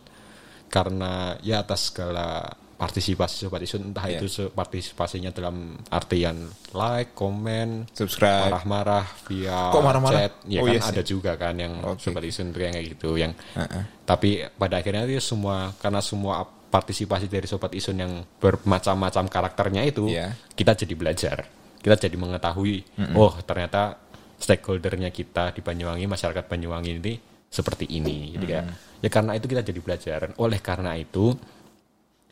[0.68, 2.44] Karena ya atas segala
[2.74, 4.20] partisipasi sobat isun entah Iya.
[4.20, 6.36] itu partisipasinya dalam artian
[6.72, 8.50] like komen Subscribe.
[8.50, 10.20] marah-marah via Kok marah-marah?
[10.20, 10.92] chat ya Oh, kan iya sih.
[10.92, 12.02] ada juga kan yang Oke.
[12.02, 13.84] sobat isun tuh yang kayak gitu yang Heeh.
[14.04, 20.10] tapi pada akhirnya itu semua karena semua partisipasi dari sobat isun yang bermacam-macam karakternya itu
[20.10, 20.34] Iya.
[20.52, 21.38] kita jadi belajar
[21.78, 24.00] kita jadi mengetahui oh ternyata
[24.36, 27.14] stakeholdernya kita di Banyuwangi masyarakat Banyuwangi ini
[27.46, 28.66] seperti ini jadi kayak
[29.00, 31.38] ya karena itu kita jadi belajar oleh karena itu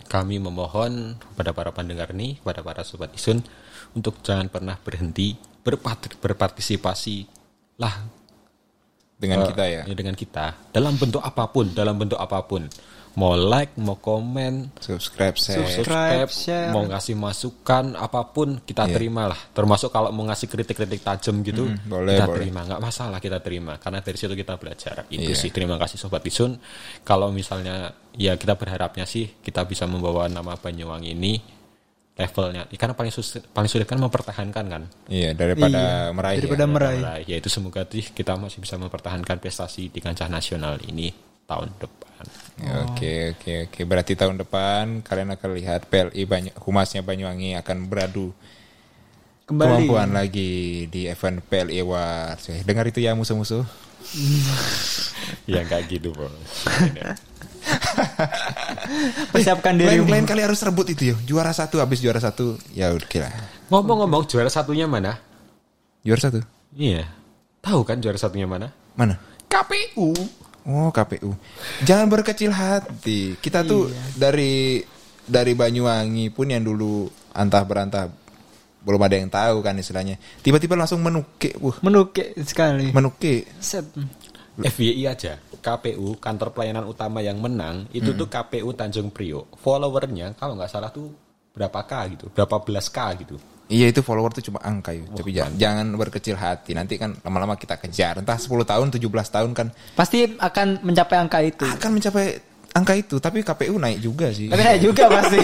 [0.05, 3.41] kami memohon kepada para pendengar nih kepada para sobat isun
[3.93, 7.25] untuk jangan pernah berhenti berpart- berpartisipasi
[7.77, 7.95] lah
[9.21, 9.81] Dengan Eh, kita ya.
[9.85, 12.65] dengan kita dalam bentuk apa pun dalam bentuk apa pun
[13.13, 15.59] mau like mau komen Subscribe, share.
[15.59, 16.27] Subscribe.
[16.27, 16.71] share.
[16.71, 18.93] mau ngasih masukan apa pun kita Iya.
[18.93, 22.37] terima lah termasuk kalau mau ngasih kritik-kritik tajam gitu Mm, boleh, kita boleh.
[22.37, 25.35] terima nggak masalah kita terima karena dari situ kita belajar itu Iya.
[25.37, 26.55] sih terima kasih sobat isun
[27.01, 31.33] kalau misalnya ya kita berharapnya sih kita bisa membawa nama Banyuwangi ini
[32.13, 36.37] levelnya karena paling sulit paling sulit kan mempertahankan kan Iya, daripada Iya, meraih.
[36.37, 36.69] daripada ya.
[36.69, 37.01] meraih.
[37.01, 41.67] Nah, ya itu semoga sih kita masih bisa mempertahankan prestasi di kancah nasional ini tahun
[41.75, 41.99] depan.
[42.61, 43.79] Ya, Oke, oke, oke.
[43.83, 48.29] Berarti tahun depan kalian akan lihat PLI banyak humasnya Banyuwangi akan beradu
[49.43, 49.67] Kembali.
[49.83, 52.53] kemampuan lagi di event PLI Awards.
[52.53, 53.65] Eh, Dengar itu ya musuh-musuh.
[55.51, 56.29] ya kayak gitu bos.
[59.33, 60.09] Persiapkan Lain, dirimu.
[60.09, 61.15] lain kali harus rebut itu ya.
[61.25, 62.57] Juara satu habis juara satu.
[62.73, 63.29] Ya udah kira.
[63.69, 65.17] Ngomong-ngomong juara satunya mana?
[66.01, 66.39] Juara satu.
[66.73, 67.07] Iya.
[67.61, 68.73] Tahu kan juara satunya mana?
[68.93, 69.17] Mana?
[69.47, 70.13] KPU.
[70.61, 71.33] Oh KPU.
[71.81, 73.33] Jangan berkecil hati.
[73.37, 74.29] Kita tuh Iya.
[74.29, 74.81] dari
[75.21, 78.09] dari Banyuwangi pun yang dulu antah berantah
[78.81, 80.17] belum ada yang tahu kan istilahnya.
[80.41, 82.89] Tiba-tiba langsung menukik, wah Menukik sekali.
[82.89, 83.45] menukik.
[83.61, 83.85] Set.
[84.57, 85.39] FYI aja.
[85.61, 89.57] KPU kantor pelayanan utama yang menang itu tuh KPU Tanjung Priok.
[89.57, 91.09] Followernya kalau nggak salah tuh
[91.51, 93.35] berapa k gitu, berapa belas k gitu.
[93.71, 95.07] Iya itu follower tuh cuma angka ya.
[95.07, 96.75] Tapi jangan, jangan berkecil hati.
[96.75, 98.19] Nanti kan lama-lama kita kejar.
[98.19, 101.63] Entah 10 tahun, 17 tahun kan Pasti akan mencapai angka itu.
[101.63, 102.43] akan mencapai
[102.75, 103.15] angka itu.
[103.23, 104.51] Tapi KPU naik juga sih.
[104.51, 105.39] Tapi saya juga pasti.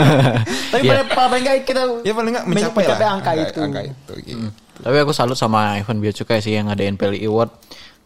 [0.72, 3.58] Tapi paling paling nggak kita Ya paling nggak mencapai, lah angka, itu.
[3.60, 4.48] Angka itu gitu.
[4.82, 7.52] Tapi aku salut sama Evan Bia Cukai sih yang ngadain PLI Award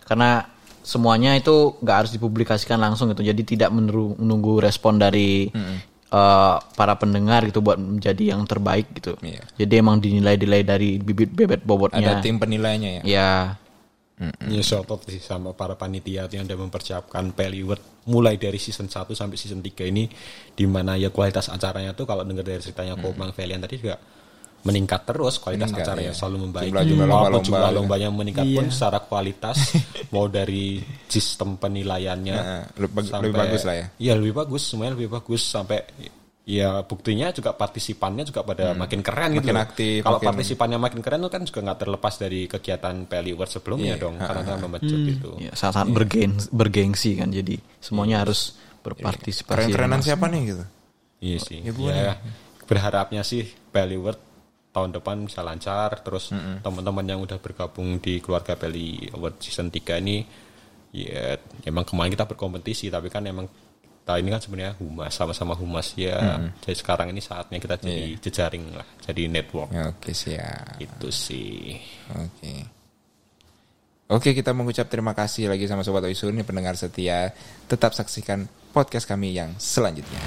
[0.07, 0.43] karena
[0.83, 3.23] semuanya itu nggak harus dipublikasikan langsung gitu.
[3.23, 5.47] Jadi tidak menunggu respon dari
[6.11, 9.17] eh, para pendengar gitu buat menjadi yang terbaik gitu.
[9.23, 9.43] Iya.
[9.59, 12.21] Jadi emang dinilai-nilai dari bibit bebet bobotnya.
[12.21, 13.03] Ada tim penilainya ya.
[13.07, 13.33] Ya,
[14.49, 18.89] Ya shout out sih sama para panitia yang udah mempersiapkan Peli Award mulai dari season
[18.89, 20.09] 1 sampai season 3 ini
[20.57, 24.01] di mana ya kualitas acaranya tuh kalau dengar dari ceritanya Komang Valian tadi juga
[24.67, 26.19] meningkat terus kualitas Meningkat, acaranya ya.
[26.19, 27.77] selalu membaik Jumlah-jumlah Walaupun lomba-lomba jumlah juga.
[27.79, 29.57] lombanya meningkat pun secara kualitas
[30.13, 33.87] mau dari sistem penilaiannya Nah, lebih bag- lebih bagus lah ya.
[33.97, 35.79] Iya lebih bagus semuanya lebih bagus sampai
[36.43, 39.43] ya buktinya juga partisipannya juga pada makin keren gitu.
[39.45, 39.65] Makin loh.
[39.65, 43.51] aktif, Kalau makin- partisipannya makin keren itu kan juga nggak terlepas dari kegiatan Peli Award
[43.53, 44.03] sebelumnya Iya.
[44.03, 45.31] dong karena kan memecut itu.
[45.41, 47.29] ya sangat-sangat bergen, bergengsi kan.
[47.29, 49.47] Jadi semuanya harus berpartisipasi.
[49.49, 50.65] Keren-kerenan siapa nih gitu.
[51.19, 51.59] Iya sih.
[51.61, 52.13] Ya, Ya,
[52.63, 54.19] berharapnya sih Peli Award
[54.77, 56.29] tahun depan bisa lancar terus
[56.61, 60.21] teman-teman yang udah bergabung di keluarga Peli Award season 3 ini
[60.93, 63.49] ya emang kemarin kita berkompetisi tapi kan emang
[64.07, 66.39] kita ini kan sebenarnya humas sama-sama humas ya.
[66.63, 69.75] Jadi sekarang ini saatnya kita jadi jejaring lah, jadi network.
[69.75, 70.79] Ya, Oke siap.
[70.79, 71.75] Itu sih.
[72.15, 72.71] Oke.
[74.07, 77.35] Oke kita mengucap terima kasih lagi sama Sobat Oisun yang pendengar setia.
[77.67, 80.23] Tetap saksikan podcast kami yang selanjutnya.